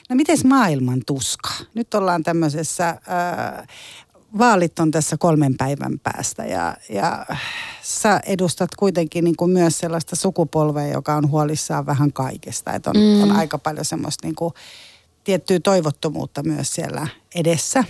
No 0.08 0.16
miten 0.16 0.38
maailman 0.44 1.02
tuska? 1.06 1.50
Nyt 1.74 1.94
ollaan 1.94 2.22
tämmöisessä 2.22 2.88
äh, 2.88 3.66
vaalit 4.38 4.78
on 4.78 4.90
tässä 4.90 5.16
kolmen 5.16 5.56
päivän 5.56 5.98
päästä 5.98 6.44
ja, 6.44 6.76
ja 6.88 7.26
sä 7.82 8.20
edustat 8.26 8.70
kuitenkin 8.74 9.24
niin 9.24 9.36
kuin 9.36 9.50
myös 9.50 9.78
sellaista 9.78 10.16
sukupolvea, 10.16 10.86
joka 10.86 11.14
on 11.14 11.30
huolissaan 11.30 11.86
vähän 11.86 12.12
kaikesta. 12.12 12.72
Että 12.72 12.90
on, 12.90 12.96
mm. 12.96 13.22
on 13.22 13.32
aika 13.32 13.58
paljon 13.58 13.84
semmoista 13.84 14.26
niin 14.26 14.34
kuin 14.34 14.54
tiettyä 15.24 15.60
toivottomuutta 15.60 16.42
myös 16.42 16.74
siellä 16.74 17.06
edessä. 17.34 17.84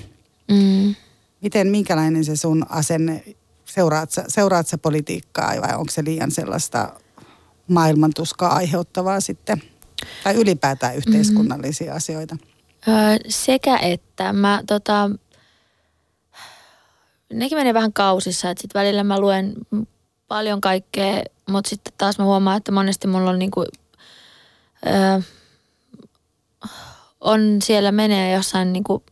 Mm. 0.50 0.94
Miten, 1.40 1.68
minkälainen 1.68 2.24
se 2.24 2.37
sun 2.37 2.66
asenne, 2.68 3.24
seuraat 3.64 4.11
sä, 4.11 4.24
seuraat 4.29 4.66
sä 4.66 4.79
politiikkaa 4.79 5.55
vai 5.61 5.74
onko 5.76 5.90
se 5.90 6.05
liian 6.05 6.31
sellaista 6.31 6.92
maailmantuskaa 7.68 8.55
aiheuttavaa 8.55 9.20
sitten? 9.20 9.62
Tai 10.24 10.35
ylipäätään 10.35 10.96
yhteiskunnallisia 10.96 11.90
mm. 11.90 11.96
asioita? 11.96 12.37
Öö, 12.88 12.94
sekä 13.29 13.79
että 13.79 14.33
mä 14.33 14.62
tota, 14.66 15.11
nekin 17.33 17.59
menee 17.59 17.75
vähän 17.75 17.93
kausissa, 17.93 18.51
että 18.51 18.62
sitten 18.62 18.81
välillä 18.81 19.05
mä 19.05 19.21
luen 19.21 19.55
paljon 20.29 20.61
kaikkea, 20.61 21.23
mutta 21.51 21.71
sitten 21.71 21.93
taas 21.99 22.19
mä 22.19 22.25
huomaan, 22.25 22.57
että 22.57 22.73
monesti 22.73 23.07
mulla 23.07 23.31
on 23.31 23.38
niinku, 23.38 23.64
öö, 24.87 25.21
on 27.21 27.40
siellä 27.62 27.93
menee 27.93 28.35
jossain 28.35 28.73
niinku 28.73 29.03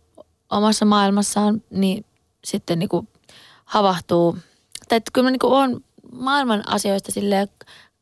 omassa 0.50 0.85
maailmassaan, 0.85 1.62
niin 1.70 2.04
sitten 2.44 2.78
niinku 2.78 3.07
havahtuu. 3.64 4.38
Tai 4.88 4.96
että 4.96 5.11
kyllä 5.12 5.26
mä 5.26 5.31
niinku 5.31 5.54
on 5.54 5.81
maailman 6.12 6.68
asioista 6.68 7.12
silleen 7.12 7.48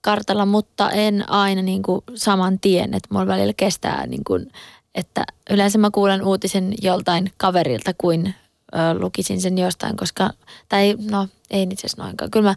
kartalla, 0.00 0.46
mutta 0.46 0.90
en 0.90 1.30
aina 1.30 1.62
niin 1.62 1.82
kuin 1.82 2.00
saman 2.14 2.60
tien, 2.60 2.94
että 2.94 3.08
mulla 3.10 3.26
välillä 3.26 3.52
kestää 3.56 4.06
niin 4.06 4.24
kuin, 4.26 4.52
että 4.94 5.24
yleensä 5.50 5.78
mä 5.78 5.90
kuulen 5.90 6.24
uutisen 6.24 6.74
joltain 6.82 7.32
kaverilta 7.36 7.94
kuin 7.98 8.34
ö, 8.74 8.98
lukisin 8.98 9.40
sen 9.40 9.58
jostain, 9.58 9.96
koska, 9.96 10.30
tai 10.68 10.96
no 11.10 11.28
ei 11.50 11.62
itse 11.62 11.86
asiassa 11.86 12.02
noinkaan. 12.02 12.30
Kyllä 12.30 12.48
mä 12.48 12.54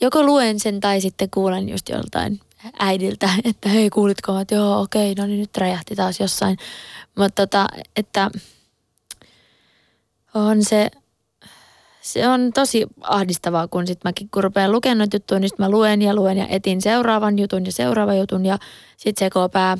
joko 0.00 0.22
luen 0.22 0.60
sen 0.60 0.80
tai 0.80 1.00
sitten 1.00 1.30
kuulen 1.30 1.68
just 1.68 1.88
joltain 1.88 2.40
äidiltä, 2.78 3.30
että 3.50 3.68
hei 3.68 3.90
kuulitko, 3.90 4.38
että 4.38 4.54
joo 4.54 4.80
okei, 4.80 5.14
no 5.14 5.26
niin 5.26 5.40
nyt 5.40 5.56
räjähti 5.56 5.96
taas 5.96 6.20
jossain. 6.20 6.58
Mutta 7.18 7.46
tota, 7.46 7.66
että 7.96 8.30
on 10.34 10.64
se, 10.64 10.90
se 12.00 12.28
on 12.28 12.50
tosi 12.54 12.86
ahdistavaa, 13.02 13.68
kun 13.68 13.86
sitten 13.86 14.08
mäkin 14.08 14.28
kun 14.30 14.44
rupean 14.44 14.72
lukemaan 14.72 15.08
juttuja, 15.12 15.40
niin 15.40 15.48
sitten 15.48 15.66
mä 15.66 15.70
luen 15.70 16.02
ja 16.02 16.14
luen 16.14 16.38
ja 16.38 16.46
etin 16.48 16.82
seuraavan 16.82 17.38
jutun 17.38 17.66
ja 17.66 17.72
seuraavan 17.72 18.18
jutun 18.18 18.46
ja 18.46 18.58
sitten 18.96 19.26
sekoo 19.26 19.48
pää. 19.48 19.78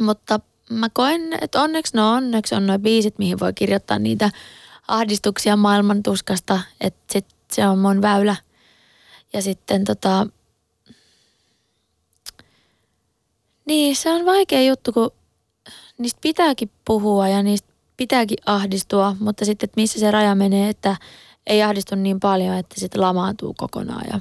Mutta 0.00 0.40
mä 0.70 0.88
koen, 0.92 1.20
että 1.40 1.62
onneksi, 1.62 1.96
no 1.96 2.12
onneksi 2.12 2.54
on 2.54 2.66
noin 2.66 2.82
biisit, 2.82 3.18
mihin 3.18 3.40
voi 3.40 3.52
kirjoittaa 3.52 3.98
niitä 3.98 4.30
ahdistuksia 4.88 5.56
maailman 5.56 6.02
tuskasta, 6.02 6.60
että 6.80 7.12
sit 7.12 7.26
se 7.52 7.66
on 7.66 7.78
mun 7.78 8.02
väylä. 8.02 8.36
Ja 9.32 9.42
sitten 9.42 9.84
tota, 9.84 10.26
niin 13.66 13.96
se 13.96 14.10
on 14.12 14.26
vaikea 14.26 14.62
juttu, 14.62 14.92
kun 14.92 15.10
niistä 15.98 16.18
pitääkin 16.20 16.70
puhua 16.84 17.28
ja 17.28 17.42
niistä 17.42 17.68
pitääkin 17.96 18.38
ahdistua, 18.46 19.16
mutta 19.20 19.44
sitten, 19.44 19.66
että 19.66 19.80
missä 19.80 20.00
se 20.00 20.10
raja 20.10 20.34
menee, 20.34 20.68
että 20.68 20.96
ei 21.46 21.62
ahdistu 21.62 21.94
niin 21.94 22.20
paljon, 22.20 22.56
että 22.56 22.80
sitten 22.80 23.00
lamaantuu 23.00 23.54
kokonaan. 23.58 24.04
Ja 24.12 24.20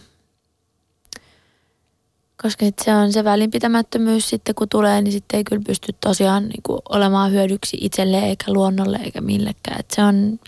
koska 2.44 2.66
se 2.82 2.96
on 2.96 3.14
se 3.14 3.24
välinpitämättömyys 3.24 4.30
sitten 4.30 4.56
kun 4.56 4.70
tulee, 4.70 5.02
niin 5.02 5.12
sitten 5.12 5.38
ei 5.38 5.44
kyllä 5.44 5.62
pysty 5.66 5.96
tosiaan 6.02 6.44
niin 6.44 6.64
kuin 6.64 6.80
olemaan 6.90 7.32
hyödyksi 7.32 7.78
itselle 7.82 8.20
eikä 8.20 8.54
luonnolle 8.54 8.98
eikä 9.04 9.22
millekään. 9.22 9.80
Että 9.80 9.96
se 9.96 10.04
on 10.04 10.40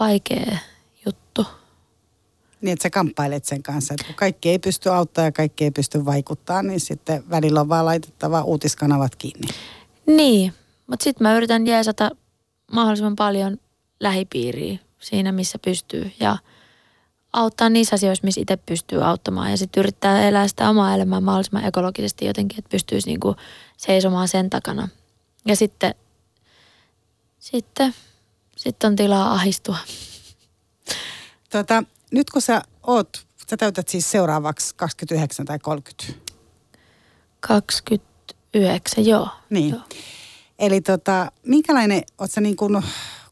vaikea 0.00 0.58
juttu. 1.06 1.46
Niin, 2.60 2.72
että 2.72 2.82
sä 2.82 2.90
kamppailet 2.90 3.44
sen 3.44 3.62
kanssa, 3.62 3.94
että 3.94 4.06
kun 4.06 4.14
kaikki 4.14 4.50
ei 4.50 4.58
pysty 4.58 4.90
auttaa 4.90 5.24
ja 5.24 5.32
kaikki 5.32 5.64
ei 5.64 5.70
pysty 5.70 6.04
vaikuttaa, 6.04 6.62
niin 6.62 6.80
sitten 6.80 7.24
välillä 7.30 7.60
on 7.60 7.68
vaan 7.68 7.84
laitettava 7.84 8.42
uutiskanavat 8.42 9.16
kiinni. 9.16 9.48
Niin, 10.06 10.52
mutta 10.86 11.04
sitten 11.04 11.22
mä 11.22 11.36
yritän 11.36 11.66
jeesata 11.66 12.10
mahdollisimman 12.72 13.16
paljon 13.16 13.58
lähipiiriä 14.00 14.78
siinä, 14.98 15.32
missä 15.32 15.58
pystyy 15.64 16.10
ja 16.20 16.36
auttaa 17.32 17.68
niissä 17.68 17.94
asioissa, 17.94 18.24
missä 18.24 18.40
itse 18.40 18.56
pystyy 18.56 19.04
auttamaan 19.04 19.50
ja 19.50 19.56
sitten 19.56 19.80
yrittää 19.80 20.28
elää 20.28 20.48
sitä 20.48 20.70
omaa 20.70 20.94
elämää 20.94 21.20
mahdollisimman 21.20 21.64
ekologisesti 21.64 22.24
jotenkin, 22.24 22.58
että 22.58 22.68
pystyisi 22.70 23.06
niinku 23.08 23.36
seisomaan 23.76 24.28
sen 24.28 24.50
takana. 24.50 24.88
Ja 25.46 25.56
sitten, 25.56 25.94
sitten, 27.38 27.94
sitten 28.56 28.88
on 28.88 28.96
tilaa 28.96 29.32
ahistua. 29.32 29.78
Tota, 31.50 31.82
nyt 32.10 32.30
kun 32.30 32.42
sä 32.42 32.62
oot, 32.82 33.26
sä 33.50 33.56
täytät 33.56 33.88
siis 33.88 34.10
seuraavaksi 34.10 34.74
29 34.74 35.46
tai 35.46 35.58
30. 35.58 36.28
29, 37.40 39.06
joo. 39.06 39.28
Niin. 39.50 39.70
Joo. 39.70 39.80
Eli 40.58 40.80
tota, 40.80 41.32
minkälainen, 41.46 42.02
oot 42.18 42.30
sä 42.30 42.40
niin 42.40 42.56
kun, 42.56 42.82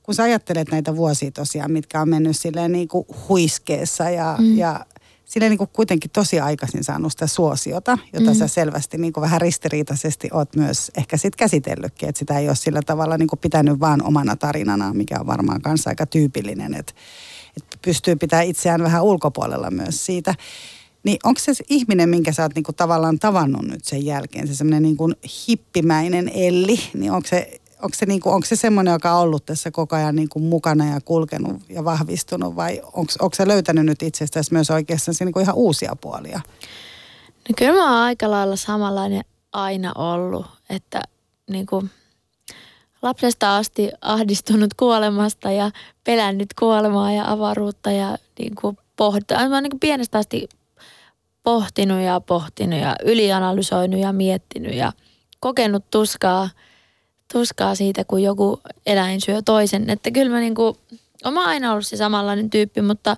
kun 0.06 0.14
sä 0.14 0.22
ajattelet 0.22 0.70
näitä 0.70 0.96
vuosia 0.96 1.30
tosiaan, 1.30 1.72
mitkä 1.72 2.00
on 2.00 2.08
mennyt 2.08 2.36
silleen 2.36 2.72
niin 2.72 2.88
kuin 2.88 3.06
huiskeessa 3.28 4.10
ja, 4.10 4.36
mm. 4.38 4.56
ja 4.56 4.86
silleen 5.24 5.50
niin 5.50 5.58
kuin 5.58 5.70
kuitenkin 5.72 6.10
tosi 6.10 6.40
aikaisin 6.40 6.84
saanut 6.84 7.12
sitä 7.12 7.26
suosiota, 7.26 7.98
jota 8.12 8.30
mm. 8.30 8.36
sä 8.36 8.48
selvästi 8.48 8.98
niin 8.98 9.12
kuin 9.12 9.22
vähän 9.22 9.40
ristiriitaisesti 9.40 10.28
oot 10.32 10.56
myös 10.56 10.90
ehkä 10.96 11.16
sit 11.16 11.36
käsitellytkin, 11.36 12.08
että 12.08 12.18
sitä 12.18 12.38
ei 12.38 12.48
ole 12.48 12.56
sillä 12.56 12.82
tavalla 12.82 13.18
niin 13.18 13.28
kuin 13.28 13.40
pitänyt 13.40 13.80
vaan 13.80 14.02
omana 14.02 14.36
tarinana, 14.36 14.94
mikä 14.94 15.20
on 15.20 15.26
varmaan 15.26 15.62
kanssa 15.62 15.90
aika 15.90 16.06
tyypillinen, 16.06 16.74
että, 16.74 16.92
että 17.56 17.78
pystyy 17.82 18.16
pitää 18.16 18.42
itseään 18.42 18.82
vähän 18.82 19.02
ulkopuolella 19.02 19.70
myös 19.70 20.06
siitä. 20.06 20.34
Niin 21.04 21.18
onko 21.24 21.40
se 21.40 21.52
ihminen, 21.68 22.08
minkä 22.08 22.32
sä 22.32 22.42
oot 22.42 22.54
niinku 22.54 22.72
tavallaan 22.72 23.18
tavannut 23.18 23.66
nyt 23.66 23.84
sen 23.84 24.04
jälkeen, 24.04 24.48
se 24.48 24.54
semmoinen 24.54 24.82
niinku 24.82 25.12
hippimäinen 25.48 26.30
Elli, 26.34 26.80
niin 26.94 27.12
onko 27.12 27.28
se, 27.28 27.60
onko 27.82 27.94
se, 27.94 28.06
niinku, 28.06 28.30
onko 28.30 28.46
se 28.46 28.56
semmoinen, 28.56 28.92
joka 28.92 29.12
on 29.12 29.20
ollut 29.20 29.46
tässä 29.46 29.70
koko 29.70 29.96
ajan 29.96 30.16
niinku 30.16 30.38
mukana 30.38 30.86
ja 30.86 31.00
kulkenut 31.00 31.62
ja 31.68 31.84
vahvistunut 31.84 32.56
vai 32.56 32.80
onko, 32.84 33.12
onko 33.20 33.34
se 33.34 33.48
löytänyt 33.48 33.86
nyt 33.86 34.02
itsestäsi 34.02 34.52
myös 34.52 34.70
oikeastaan 34.70 35.16
niinku 35.20 35.40
ihan 35.40 35.54
uusia 35.54 35.96
puolia? 36.00 36.40
No 37.48 37.54
kyllä 37.56 37.72
mä 37.72 37.92
oon 37.92 38.02
aika 38.02 38.30
lailla 38.30 38.56
samanlainen 38.56 39.24
aina 39.52 39.92
ollut, 39.94 40.46
että 40.70 41.02
niinku 41.50 41.84
lapsesta 43.02 43.56
asti 43.56 43.90
ahdistunut 44.00 44.74
kuolemasta 44.74 45.50
ja 45.50 45.70
pelännyt 46.04 46.54
kuolemaa 46.58 47.12
ja 47.12 47.32
avaruutta 47.32 47.90
ja 47.90 48.18
niinku 48.38 48.76
pohtaa. 48.96 49.48
Mä 49.48 49.54
oon 49.54 49.62
niinku 49.62 49.78
pienestä 49.78 50.18
asti 50.18 50.48
pohtinut 51.42 52.00
ja 52.00 52.20
pohtinut 52.20 52.80
ja 52.80 52.96
ylianalysoinut 53.04 54.00
ja 54.00 54.12
miettinyt 54.12 54.74
ja 54.74 54.92
kokenut 55.40 55.84
tuskaa, 55.90 56.50
tuskaa 57.32 57.74
siitä, 57.74 58.04
kun 58.04 58.22
joku 58.22 58.60
eläin 58.86 59.20
syö 59.20 59.42
toisen. 59.42 59.90
Että 59.90 60.10
kyllä 60.10 60.30
mä 60.30 60.40
niinku, 60.40 60.76
oma 61.24 61.44
aina 61.44 61.72
ollut 61.72 61.86
se 61.86 61.96
samanlainen 61.96 62.50
tyyppi, 62.50 62.82
mutta 62.82 63.16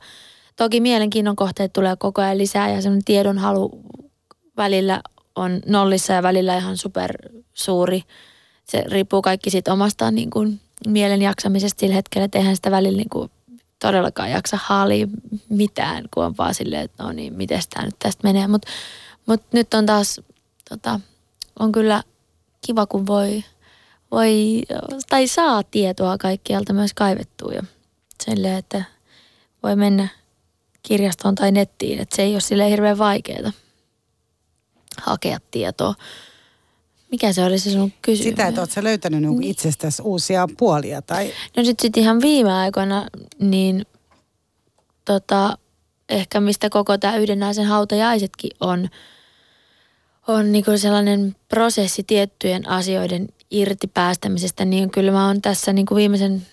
toki 0.57 0.81
mielenkiinnon 0.81 1.37
kohteet 1.37 1.73
tulee 1.73 1.97
koko 1.97 2.23
ajan 2.23 2.38
lisää 2.38 2.71
ja 2.71 2.83
semmoinen 2.83 3.05
tiedonhalu 3.05 3.81
välillä 4.57 5.01
on 5.37 5.61
nollissa 5.66 6.12
ja 6.12 6.23
välillä 6.23 6.57
ihan 6.57 6.77
super 6.77 7.11
suuri. 7.55 8.03
Se 8.64 8.85
riippuu 8.87 9.23
kaikki 9.23 9.51
siitä 9.51 9.73
omasta 9.73 10.11
niin 10.11 10.31
kuin, 10.31 10.61
mielen 10.87 11.23
jaksamisesta 11.23 11.81
sillä 11.81 11.94
hetkellä, 11.94 12.25
että 12.25 12.38
eihän 12.38 12.57
sitä 12.57 12.71
välillä 12.71 12.97
niin 12.97 13.09
kuin, 13.09 13.31
todellakaan 13.79 14.31
jaksa 14.31 14.59
haali 14.62 15.09
mitään, 15.49 16.05
kun 16.14 16.25
on 16.25 16.35
vaan 16.38 16.55
silleen, 16.55 16.83
että 16.83 17.03
no 17.03 17.12
niin, 17.12 17.35
miten 17.35 17.62
tämä 17.71 17.85
nyt 17.85 17.97
tästä 17.99 18.29
menee. 18.29 18.47
Mutta 18.47 18.68
mut 19.27 19.42
nyt 19.53 19.75
on 19.75 19.87
taas, 19.87 20.21
tota, 20.68 21.01
on 21.59 21.73
kyllä 21.73 22.03
kiva, 22.66 22.87
kun 22.87 23.07
voi, 23.07 23.44
voi, 24.11 24.62
tai 25.09 25.27
saa 25.27 25.62
tietoa 25.62 26.18
kaikkialta 26.18 26.73
myös 26.73 26.94
kaivettua 26.94 27.53
ja 27.53 27.62
silleen, 28.25 28.59
että 28.59 28.85
voi 29.62 29.77
mennä 29.77 30.09
kirjastoon 30.83 31.35
tai 31.35 31.53
nettiin, 31.53 31.99
että 31.99 32.16
se 32.16 32.23
ei 32.23 32.33
ole 32.33 32.40
sille 32.40 32.71
hirveän 32.71 32.99
vaikeaa 32.99 33.53
hakea 35.01 35.38
tietoa. 35.51 35.94
Mikä 37.11 37.33
se 37.33 37.44
oli 37.44 37.59
se 37.59 37.71
sun 37.71 37.92
kysymys? 38.03 38.31
Sitä, 38.31 38.47
että 38.47 38.66
sä 38.66 38.85
löytänyt 38.85 39.23
niin. 39.23 39.42
itsestäsi 39.42 40.03
uusia 40.03 40.49
puolia 40.59 41.03
tai... 41.03 41.33
No 41.57 41.64
sit, 41.64 41.81
sit 41.81 41.97
ihan 41.97 42.21
viime 42.21 42.53
aikoina, 42.53 43.07
niin 43.38 43.87
tota, 45.05 45.59
ehkä 46.09 46.40
mistä 46.40 46.71
koko 46.71 46.99
tämä 46.99 47.16
yhden 47.16 47.38
naisen 47.38 47.66
hautajaisetkin 47.66 48.51
on, 48.61 48.88
on 50.29 50.53
niinku 50.53 50.79
sellainen 50.79 51.37
prosessi 51.49 52.03
tiettyjen 52.03 52.68
asioiden 52.68 53.29
irti 53.51 53.87
päästämisestä, 53.87 54.65
niin 54.65 54.91
kyllä 54.91 55.13
mä 55.13 55.27
oon 55.27 55.43
tässä 55.43 55.73
niinku 55.73 55.95
viimeisen, 55.95 56.47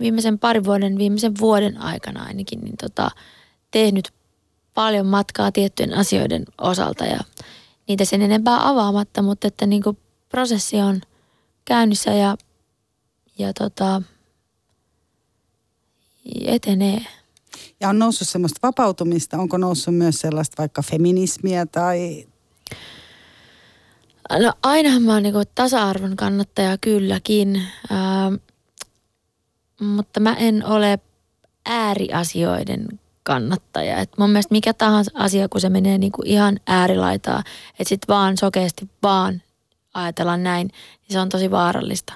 viimeisen 0.00 0.38
parin 0.38 0.64
vuoden, 0.64 0.98
viimeisen 0.98 1.38
vuoden 1.40 1.78
aikana 1.78 2.22
ainakin, 2.22 2.60
niin 2.60 2.76
tota, 2.76 3.10
tehnyt 3.70 4.12
paljon 4.74 5.06
matkaa 5.06 5.52
tiettyjen 5.52 5.94
asioiden 5.94 6.44
osalta 6.58 7.04
ja 7.04 7.20
niitä 7.88 8.04
sen 8.04 8.22
enempää 8.22 8.68
avaamatta, 8.68 9.22
mutta 9.22 9.48
että 9.48 9.66
niin 9.66 9.82
kuin 9.82 9.98
prosessi 10.28 10.76
on 10.76 11.00
käynnissä 11.64 12.10
ja, 12.10 12.36
ja 13.38 13.52
tota, 13.52 14.02
etenee. 16.44 17.06
Ja 17.80 17.88
on 17.88 17.98
noussut 17.98 18.28
semmoista 18.28 18.66
vapautumista, 18.66 19.38
onko 19.38 19.56
noussut 19.56 19.96
myös 19.96 20.20
sellaista 20.20 20.54
vaikka 20.58 20.82
feminismiä 20.82 21.66
tai... 21.66 22.26
No 24.30 24.52
ainahan 24.62 25.02
mä 25.02 25.12
oon 25.12 25.22
niin 25.22 25.34
tasa-arvon 25.54 26.16
kannattaja 26.16 26.78
kylläkin, 26.80 27.62
ää, 27.90 28.32
mutta 29.80 30.20
mä 30.20 30.34
en 30.34 30.66
ole 30.66 30.98
ääriasioiden 31.66 32.86
kannattaja. 33.22 33.96
Et 33.96 34.10
mun 34.18 34.30
mielestä 34.30 34.54
mikä 34.54 34.74
tahansa 34.74 35.10
asia, 35.14 35.48
kun 35.48 35.60
se 35.60 35.68
menee 35.68 35.98
niinku 35.98 36.22
ihan 36.24 36.60
äärilaitaa, 36.66 37.42
että 37.70 37.88
sitten 37.88 38.14
vaan 38.14 38.36
sokeasti 38.36 38.90
vaan 39.02 39.42
ajatellaan 39.94 40.42
näin, 40.42 40.66
niin 40.66 41.12
se 41.12 41.20
on 41.20 41.28
tosi 41.28 41.50
vaarallista. 41.50 42.12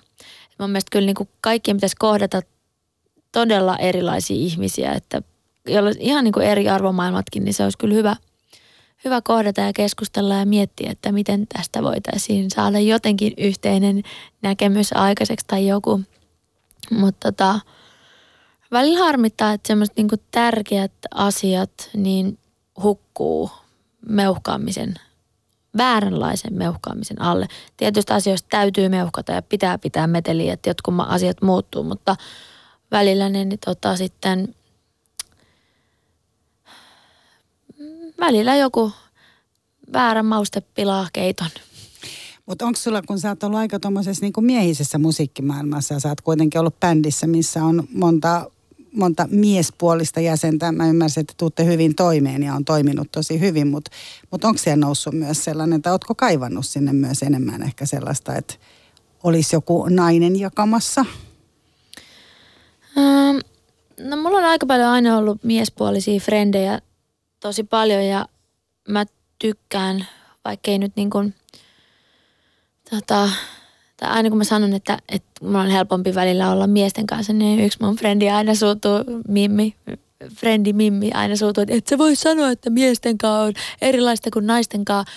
Et 0.53 0.59
mun 0.59 0.71
mielestä 0.71 0.91
kyllä 0.93 1.07
niinku 1.07 1.29
kaikkien 1.41 1.77
pitäisi 1.77 1.97
kohdata 1.99 2.43
todella 3.33 3.77
erilaisia 3.77 4.37
ihmisiä, 4.37 4.93
että 4.93 5.23
ihan 5.99 6.25
niinku 6.25 6.41
eri 6.41 6.69
arvomaailmatkin, 6.69 7.45
niin 7.45 7.55
se 7.55 7.65
olisi 7.65 7.79
kyllä 7.79 7.95
hyvä, 7.95 8.17
hyvä 9.07 9.21
kohdata 9.23 9.61
ja 9.61 9.73
keskustella 9.73 10.35
ja 10.35 10.47
miettiä, 10.47 10.91
että 10.91 11.13
miten 11.13 11.47
tästä 11.47 11.83
voitaisiin 11.83 12.51
saada 12.51 12.79
jotenkin 12.79 13.35
yhteinen 13.37 14.03
näkemys 14.43 14.93
aikaiseksi 14.93 15.47
tai 15.47 15.67
joku. 15.67 16.01
Mutta 16.91 17.33
tota, 17.33 17.61
välillä 18.73 18.99
harmittaa, 18.99 19.53
että 19.53 19.69
semmoiset 19.69 19.97
niinku 19.97 20.17
tärkeät 20.31 20.93
asiat 21.15 21.91
niin 21.95 22.39
hukkuu 22.83 23.51
meuhkaamisen, 24.09 24.95
vääränlaisen 25.77 26.55
meuhkaamisen 26.55 27.23
alle. 27.23 27.47
Tietysti 27.77 28.13
asioista 28.13 28.49
täytyy 28.51 28.89
meuhkata 28.89 29.33
ja 29.33 29.43
pitää 29.43 29.79
pitää 29.79 30.07
meteliä, 30.07 30.53
että 30.53 30.71
jotkut 30.71 30.95
asiat 30.99 31.43
muuttuu, 31.43 31.83
mutta 31.83 32.17
välillä 32.91 33.29
ne 33.29 33.45
niin 33.45 33.59
tota, 33.67 33.97
sitten 33.97 34.55
välillä 38.21 38.57
joku 38.57 38.93
väärä 39.93 40.23
mauste 40.23 40.61
pilaa 40.61 41.09
keiton. 41.13 41.51
Mutta 42.47 42.67
onko 42.67 42.79
sulla, 42.79 43.03
kun 43.03 43.21
sä 43.21 43.29
oot 43.29 43.43
ollut 43.43 43.59
aika 43.59 43.81
tuommoisessa 43.81 44.27
niin 44.27 44.45
miehisessä 44.45 44.99
musiikkimaailmassa 44.99 45.95
ja 45.95 46.01
sä 46.01 46.09
oot 46.09 46.21
kuitenkin 46.21 46.61
ollut 46.61 46.81
bändissä, 46.81 47.27
missä 47.27 47.65
on 47.65 47.89
monta, 47.95 48.51
monta 48.93 49.29
miespuolista 49.31 50.21
jäsentä. 50.21 50.73
Mä 50.73 50.89
ymmärsin, 50.89 51.21
että 51.21 51.35
tuutte 51.37 51.65
hyvin 51.65 51.95
toimeen 51.95 52.43
ja 52.43 52.55
on 52.55 52.65
toiminut 52.65 53.13
tosi 53.13 53.41
hyvin, 53.41 53.69
mutta 53.69 53.91
mut 54.31 54.45
onko 54.45 54.59
siellä 54.59 54.87
noussut 54.87 55.15
myös 55.15 55.45
sellainen, 55.45 55.77
että 55.77 55.93
ootko 55.93 56.15
kaivannut 56.15 56.67
sinne 56.67 56.93
myös 56.93 57.23
enemmän 57.23 57.63
ehkä 57.63 57.87
sellaista, 57.87 58.37
että 58.37 58.55
olisi 59.23 59.57
joku 59.57 59.87
nainen 59.89 60.41
jakamassa? 60.41 61.05
Ähm, 62.99 63.37
no 64.01 64.17
mulla 64.17 64.39
on 64.39 64.45
aika 64.45 64.67
paljon 64.67 64.89
aina 64.89 65.19
ollut 65.19 65.45
miespuolisia 65.45 66.21
frendejä 66.21 66.81
tosi 67.47 67.65
paljon 67.65 68.05
ja 68.05 68.27
mä 68.89 69.05
tykkään, 69.39 70.07
vaikkei 70.45 70.79
nyt 70.79 70.93
niin 70.97 71.11
kuin– 71.11 71.35
tota, 72.91 73.29
tai 73.97 74.11
aina 74.11 74.29
kun 74.29 74.39
mä 74.39 74.45
sanon, 74.45 74.73
että, 74.73 74.99
että 75.09 75.45
mulla 75.45 75.61
on 75.61 75.71
helpompi 75.71 76.15
välillä 76.15 76.51
olla 76.51 76.67
miesten 76.67 77.07
kanssa, 77.07 77.33
niin 77.33 77.61
yksi 77.61 77.79
mun 77.81 77.97
frendi 77.97 78.31
aina 78.31 78.55
suutuu, 78.55 79.05
Mimmi, 79.29 79.75
frendi 80.35 80.73
Mimmi 80.73 81.11
aina 81.13 81.37
suutuu, 81.37 81.63
että 81.63 81.75
et 81.75 81.87
sä 81.87 81.99
voi 81.99 82.17
sanoa, 82.17 82.51
että 82.51 82.71
miesten 82.71 83.19
kanssa 83.19 83.41
on 83.41 83.53
erilaista 83.83 84.31
kuin 84.33 84.47
naisten 84.47 84.85
kanssa. 84.85 85.13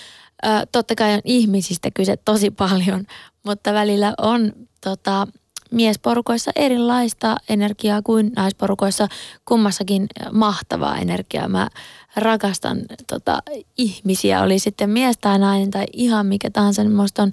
Ö, 0.45 0.47
totta 0.71 0.95
kai 0.95 1.13
on 1.13 1.21
ihmisistä 1.23 1.89
kyse 1.93 2.17
tosi 2.17 2.51
paljon, 2.51 3.05
mutta 3.45 3.73
välillä 3.73 4.13
on 4.17 4.53
tota, 4.83 5.27
miesporukoissa 5.71 6.51
erilaista 6.55 7.37
energiaa 7.49 8.01
kuin 8.01 8.31
naisporukoissa. 8.35 9.07
Kummassakin 9.45 10.07
mahtavaa 10.31 10.97
energiaa. 10.97 11.47
Mä 11.47 11.69
rakastan 12.15 12.81
tota, 13.07 13.39
ihmisiä, 13.77 14.41
oli 14.41 14.59
sitten 14.59 14.89
mies 14.89 15.17
tai 15.17 15.39
nainen 15.39 15.71
tai 15.71 15.85
ihan 15.93 16.25
mikä 16.25 16.49
tahansa, 16.49 16.83
niin 16.83 16.95
musta 16.95 17.23
on 17.23 17.29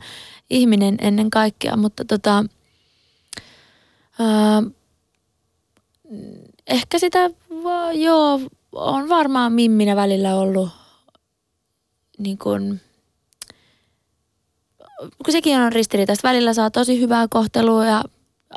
ihminen 0.51 0.97
ennen 1.01 1.31
kaikkea, 1.31 1.77
mutta 1.77 2.05
tota, 2.05 2.45
ää, 4.19 4.63
ehkä 6.67 6.99
sitä, 6.99 7.31
joo, 7.95 8.41
on 8.73 9.09
varmaan 9.09 9.53
Mimminä 9.53 9.97
välillä 9.97 10.37
ollut 10.37 10.69
niin 12.19 12.39
kuin, 12.39 12.81
kun 14.99 15.33
sekin 15.33 15.61
on 15.61 15.73
ristiriitaista. 15.73 16.29
Välillä 16.29 16.55
saa 16.55 16.71
tosi 16.71 17.01
hyvää 17.01 17.27
kohtelua 17.31 17.87
ja 17.87 18.03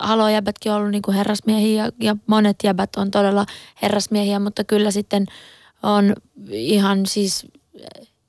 halojäbätkin 0.01 0.71
on 0.71 0.77
ollut 0.77 0.91
niin 0.91 1.01
kuin 1.01 1.17
herrasmiehiä 1.17 1.85
ja, 1.85 1.91
ja 1.99 2.15
monet 2.27 2.57
jäbät 2.63 2.95
on 2.97 3.11
todella 3.11 3.45
herrasmiehiä, 3.81 4.39
mutta 4.39 4.63
kyllä 4.63 4.91
sitten 4.91 5.25
on 5.83 6.13
ihan 6.51 7.05
siis 7.05 7.47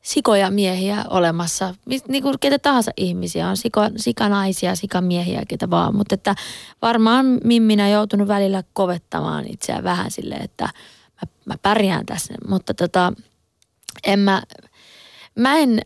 sikoja 0.03 0.51
miehiä 0.51 1.05
olemassa. 1.11 1.75
Niin 2.09 2.23
kuin 2.23 2.37
ketä 2.41 2.59
tahansa 2.59 2.91
ihmisiä 2.97 3.49
on, 3.49 3.57
siko, 3.57 3.81
sikanaisia, 3.97 4.77
sikamiehiä, 4.77 5.43
ketä 5.49 5.71
vaan. 5.71 5.97
Mutta 5.97 6.15
että 6.15 6.35
varmaan 6.83 7.27
Mimminä 7.45 7.89
joutunut 7.89 8.29
välillä 8.29 8.63
kovettamaan 8.73 9.45
itseään 9.49 9.85
vähän 9.85 10.11
silleen, 10.11 10.45
että 10.45 10.65
mä, 10.65 11.33
mä 11.45 11.55
pärjään 11.63 12.07
tässä. 12.07 12.35
Mutta 12.49 12.75
tota, 12.75 13.13
en 14.05 14.19
mä, 14.19 14.43
mä 15.35 15.57
en 15.57 15.81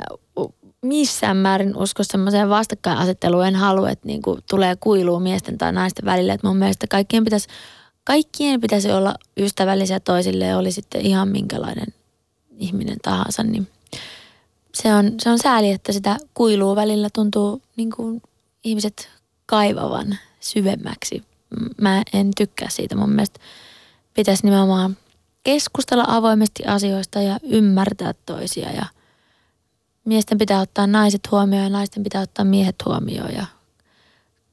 missään 0.85 1.37
määrin 1.37 1.77
usko 1.77 2.03
semmoiseen 2.05 2.49
vastakkainasetteluun. 2.49 3.47
En 3.47 3.57
halua, 3.57 3.91
että 3.91 4.07
niin 4.07 4.23
kuin 4.23 4.41
tulee 4.51 4.77
kuilua 4.77 5.21
miesten 5.21 5.59
tai 5.59 5.73
naisten 5.73 6.05
välillä. 6.05 6.35
Että 6.35 6.47
mun 6.47 6.57
mielestä 6.57 6.87
kaikkien 6.87 7.25
pitäisi, 7.25 7.49
kaikkien 8.05 8.61
pitäisi 8.61 8.93
olla 8.93 9.15
ystävällisiä 9.37 10.01
toisille 10.01 10.57
oli 10.57 10.73
sitten 10.73 11.01
ihan 11.01 11.29
minkälainen 11.29 11.87
ihminen 12.59 12.97
tahansa. 13.03 13.43
Niin 13.43 13.69
se 14.75 14.95
on, 14.95 15.13
se 15.21 15.31
on 15.31 15.39
sääli, 15.39 15.71
että 15.71 15.93
sitä 15.93 16.17
kuilua 16.35 16.77
välillä 16.77 17.09
tuntuu 17.13 17.63
niin 17.77 17.91
kuin 17.91 18.23
ihmiset 18.65 19.09
kaivavan 19.47 20.19
syvemmäksi. 20.41 21.23
Mä 21.81 22.03
en 22.13 22.31
tykkää 22.37 22.69
siitä. 22.71 22.97
Mun 22.97 23.11
mielestä 23.11 23.41
pitäisi 24.15 24.45
nimenomaan 24.45 24.97
keskustella 25.43 26.05
avoimesti 26.09 26.65
asioista 26.65 27.21
ja 27.21 27.39
ymmärtää 27.43 28.15
toisia 28.27 28.73
ja– 28.73 28.87
miesten 30.05 30.39
pitää 30.39 30.61
ottaa 30.61 30.87
naiset 30.87 31.31
huomioon 31.31 31.65
ja 31.65 31.71
naisten 31.71 32.03
pitää 32.03 32.23
ottaa 32.23 32.45
miehet 32.45 32.77
huomioon 32.85 33.33
ja 33.35 33.47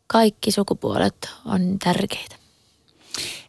kaikki 0.07 0.51
sukupuolet 0.51 1.29
on 1.45 1.79
tärkeitä. 1.83 2.35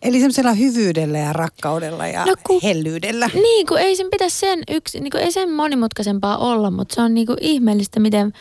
Eli 0.03 0.19
semmoisella 0.19 0.53
hyvyydellä 0.53 1.19
ja 1.19 1.33
rakkaudella 1.33 2.07
ja 2.07 2.25
no 2.25 2.35
kun, 2.47 2.61
hellyydellä. 2.63 3.31
Niin 3.35 3.67
kuin 3.67 3.83
ei 3.83 3.97
sen 3.97 4.11
pitäisi 4.11 4.39
sen 4.39 4.63
yksi, 4.71 5.01
niin 5.01 5.11
kuin 5.11 5.23
ei 5.23 5.33
sen 5.33 5.51
monimutkaisempaa 5.51 6.39
olla, 6.39 6.71
mutta 6.71 6.95
se 6.95 7.01
on 7.01 7.15
niin 7.15 7.27
kuin 7.27 7.39
ihmeellistä, 7.41 8.01
miten, 8.01 8.33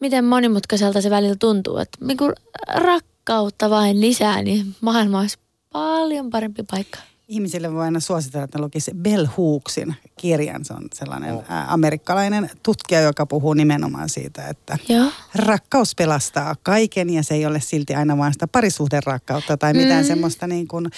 miten 0.00 0.24
monimutkaiselta 0.24 1.00
se 1.00 1.10
välillä 1.10 1.36
tuntuu. 1.36 1.76
Että 1.76 2.04
niin 2.04 2.16
kuin 2.16 2.32
rakkautta 2.74 3.70
vain 3.70 4.00
lisää, 4.00 4.42
niin 4.42 4.74
maailma 4.80 5.20
olisi 5.20 5.38
paljon 5.72 6.30
parempi 6.30 6.62
paikka 6.70 6.98
ihmisille 7.32 7.72
voi 7.72 7.84
aina 7.84 8.00
suositella, 8.00 8.44
että 8.44 8.60
lukisi 8.60 8.90
Bell 8.94 9.26
Hooksin 9.36 9.94
kirjan. 10.16 10.64
Se 10.64 10.72
on 10.72 10.88
sellainen 10.94 11.34
oh. 11.34 11.50
ä, 11.50 11.64
amerikkalainen 11.68 12.50
tutkija, 12.62 13.00
joka 13.00 13.26
puhuu 13.26 13.54
nimenomaan 13.54 14.08
siitä, 14.08 14.48
että 14.48 14.78
Joo. 14.88 15.10
rakkaus 15.34 15.94
pelastaa 15.94 16.56
kaiken 16.62 17.10
ja 17.10 17.22
se 17.22 17.34
ei 17.34 17.46
ole 17.46 17.60
silti 17.60 17.94
aina 17.94 18.18
vain 18.18 18.32
sitä 18.32 18.46
parisuhderakkautta 18.46 19.56
tai 19.56 19.74
mitään 19.74 20.04
mm. 20.04 20.06
semmoista 20.06 20.46
niin 20.46 20.68
kuin 20.68 20.90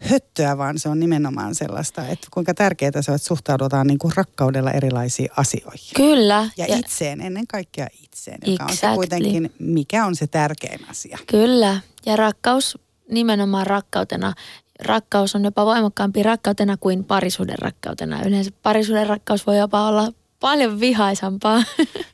höttöä, 0.00 0.58
vaan 0.58 0.78
se 0.78 0.88
on 0.88 1.00
nimenomaan 1.00 1.54
sellaista, 1.54 2.06
että 2.06 2.28
kuinka 2.30 2.54
tärkeää 2.54 3.02
se 3.02 3.10
on, 3.10 3.16
että 3.16 3.28
suhtaudutaan 3.28 3.86
niin 3.86 3.98
kuin 3.98 4.12
rakkaudella 4.16 4.70
erilaisiin 4.70 5.28
asioihin. 5.36 5.94
Kyllä. 5.96 6.48
Ja, 6.56 6.66
ja 6.66 6.76
itseen, 6.76 7.20
ennen 7.20 7.46
kaikkea 7.46 7.86
itseen, 8.02 8.38
joka 8.46 8.64
exactly. 8.64 8.88
on 8.88 8.94
se 8.94 8.96
kuitenkin, 8.96 9.52
mikä 9.58 10.06
on 10.06 10.16
se 10.16 10.26
tärkein 10.26 10.80
asia. 10.88 11.18
Kyllä, 11.26 11.80
ja 12.06 12.16
rakkaus 12.16 12.78
nimenomaan 13.10 13.66
rakkautena 13.66 14.34
rakkaus 14.84 15.34
on 15.34 15.44
jopa 15.44 15.66
voimakkaampi 15.66 16.22
rakkautena 16.22 16.76
kuin 16.76 17.04
parisuuden 17.04 17.58
rakkautena. 17.58 18.22
Yleensä 18.22 18.50
parisuuden 18.62 19.06
rakkaus 19.06 19.46
voi 19.46 19.58
jopa 19.58 19.88
olla 19.88 20.12
paljon 20.40 20.80
vihaisampaa. 20.80 21.62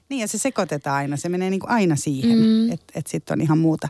Niin 0.09 0.20
ja 0.20 0.29
se 0.29 0.38
sekoitetaan 0.38 0.96
aina, 0.96 1.16
se 1.16 1.29
menee 1.29 1.50
niin 1.50 1.61
kuin 1.61 1.70
aina 1.70 1.96
siihen, 1.96 2.38
mm. 2.38 2.72
että 2.72 2.92
et 2.94 3.07
sitten 3.07 3.35
on 3.35 3.40
ihan 3.40 3.59
muuta. 3.59 3.88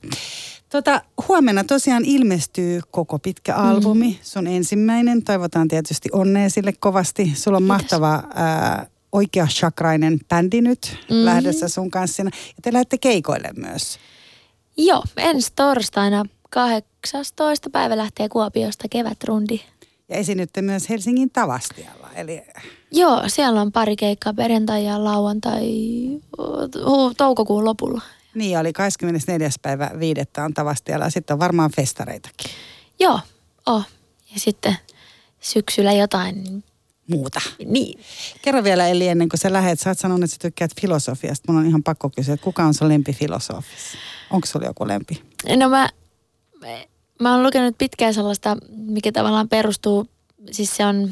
Tota, 0.68 1.02
huomenna 1.28 1.64
tosiaan 1.64 2.04
ilmestyy 2.04 2.80
koko 2.90 3.18
pitkä 3.18 3.54
albumi, 3.54 4.08
mm. 4.08 4.16
sun 4.22 4.46
ensimmäinen. 4.46 5.24
Toivotaan 5.24 5.68
tietysti 5.68 6.08
onnea 6.12 6.50
sille 6.50 6.72
kovasti. 6.72 7.32
Sulla 7.34 7.56
on 7.56 7.62
Kiitos. 7.62 7.76
mahtava 7.76 8.22
ää, 8.34 8.86
oikea 9.12 9.46
chakrainen 9.46 10.18
bändi 10.28 10.60
nyt 10.60 10.98
mm. 11.10 11.24
lähdössä 11.24 11.68
sun 11.68 11.90
kanssa. 11.90 12.22
Ja 12.22 12.30
te 12.62 12.72
lähdette 12.72 12.98
keikoille 12.98 13.50
myös. 13.56 13.98
Joo, 14.76 15.02
ensi 15.16 15.52
torstaina 15.56 16.24
18. 16.50 17.70
päivä 17.70 17.96
lähtee 17.96 18.28
Kuopiosta 18.28 18.88
kevätrundi. 18.90 19.60
Ja 20.08 20.16
esiinnytte 20.16 20.62
myös 20.62 20.88
Helsingin 20.88 21.30
Tavastialla. 21.30 22.10
Eli... 22.14 22.42
Joo, 22.90 23.22
siellä 23.26 23.60
on 23.60 23.72
pari 23.72 23.96
keikkaa 23.96 24.34
perjantai 24.34 24.84
ja 24.84 25.04
lauantai 25.04 25.70
toukokuun 27.16 27.64
lopulla. 27.64 28.02
Niin, 28.34 28.58
oli 28.58 28.72
24. 28.72 29.48
päivä 29.62 29.90
viidettä 29.98 30.44
on 30.44 30.54
Tavastialla 30.54 31.04
ja 31.04 31.10
sitten 31.10 31.34
on 31.34 31.40
varmaan 31.40 31.70
festareitakin. 31.76 32.50
Joo, 32.98 33.20
oh. 33.66 33.84
Ja 34.34 34.40
sitten 34.40 34.76
syksyllä 35.40 35.92
jotain 35.92 36.64
muuta. 37.10 37.40
Niin. 37.64 38.00
Kerro 38.42 38.64
vielä 38.64 38.88
Eli 38.88 39.08
ennen 39.08 39.28
kuin 39.28 39.40
sä 39.40 39.52
lähet, 39.52 39.80
sä 39.80 39.90
oot 39.90 39.98
sanonut, 39.98 40.24
että 40.24 40.34
sä 40.34 40.38
tykkäät 40.38 40.80
filosofiasta. 40.80 41.52
Mun 41.52 41.60
on 41.60 41.66
ihan 41.66 41.82
pakko 41.82 42.10
kysyä, 42.10 42.34
että 42.34 42.44
kuka 42.44 42.64
on 42.64 42.74
sun 42.74 42.88
lempifilosofis? 42.88 43.96
Onko 44.30 44.46
sulla 44.46 44.66
joku 44.66 44.88
lempi? 44.88 45.22
No 45.56 45.68
mä 45.68 45.88
mä 47.20 47.32
oon 47.32 47.42
lukenut 47.42 47.78
pitkään 47.78 48.14
sellaista, 48.14 48.56
mikä 48.76 49.12
tavallaan 49.12 49.48
perustuu, 49.48 50.06
siis 50.50 50.76
se 50.76 50.86
on, 50.86 51.10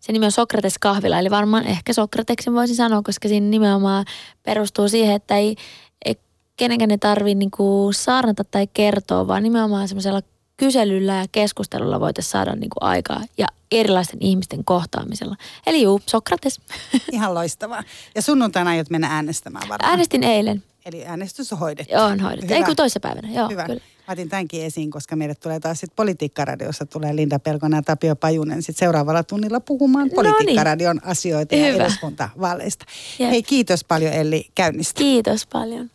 se 0.00 0.12
nimi 0.12 0.24
on 0.24 0.32
Sokrates 0.32 0.78
kahvila, 0.78 1.18
eli 1.18 1.30
varmaan 1.30 1.66
ehkä 1.66 1.92
Sokrateksen 1.92 2.54
voisin 2.54 2.76
sanoa, 2.76 3.02
koska 3.02 3.28
siinä 3.28 3.46
nimenomaan 3.46 4.04
perustuu 4.42 4.88
siihen, 4.88 5.14
että 5.14 5.36
ei, 5.36 5.56
ei 6.04 6.16
kenenkään 6.56 6.88
ne 6.88 6.98
tarvii 6.98 7.34
niinku 7.34 7.90
saarnata 7.94 8.44
tai 8.44 8.68
kertoa, 8.74 9.28
vaan 9.28 9.42
nimenomaan 9.42 9.88
semmoisella 9.88 10.22
kyselyllä 10.56 11.14
ja 11.14 11.24
keskustelulla 11.32 12.00
voitaisiin 12.00 12.30
saada 12.30 12.54
niin 12.54 12.70
kuin 12.70 12.90
aikaa 12.90 13.20
ja 13.38 13.46
erilaisten 13.72 14.18
ihmisten 14.22 14.64
kohtaamisella. 14.64 15.36
Eli 15.66 15.82
juu, 15.82 16.00
Sokrates. 16.06 16.60
Ihan 17.12 17.34
loistavaa. 17.34 17.82
Ja 18.14 18.22
sunnuntaina 18.22 18.70
aiot 18.70 18.90
mennä 18.90 19.08
äänestämään 19.08 19.68
varmaan. 19.68 19.90
Äänestin 19.90 20.22
eilen. 20.22 20.62
Eli 20.84 21.06
äänestys 21.06 21.52
on 21.52 21.58
hoidettu. 21.58 21.94
Joo, 21.94 22.04
on 22.04 22.20
hoidettu. 22.20 22.46
Hyvä. 22.46 22.56
Ei 22.56 22.64
kun 22.64 22.76
toisessa 22.76 23.00
päivänä, 23.00 23.28
joo, 23.32 23.48
Hyvä. 23.48 23.64
kyllä. 23.64 23.80
Mä 24.08 24.12
otin 24.12 24.28
tämänkin 24.28 24.64
esiin, 24.64 24.90
koska 24.90 25.16
meille 25.16 25.34
tulee 25.34 25.60
taas 25.60 25.80
sitten 25.80 25.96
Politiikkaradiossa 25.96 26.86
tulee 26.86 27.16
Linda 27.16 27.38
Pelkonen 27.38 27.78
ja 27.78 27.82
Tapio 27.82 28.16
Pajunen 28.16 28.62
sit 28.62 28.76
seuraavalla 28.76 29.22
tunnilla 29.22 29.60
puhumaan 29.60 30.08
No 30.08 30.22
niin. 30.22 30.34
Politiikkaradion 30.34 31.00
asioita 31.04 31.54
ja 31.54 31.72
Hyvä. 31.72 31.84
eduskuntavaaleista. 31.84 32.84
Jep. 33.18 33.30
Hei, 33.30 33.42
kiitos 33.42 33.84
paljon 33.84 34.12
Elli 34.12 34.46
käynnistä. 34.54 34.98
Kiitos 34.98 35.46
paljon. 35.46 35.90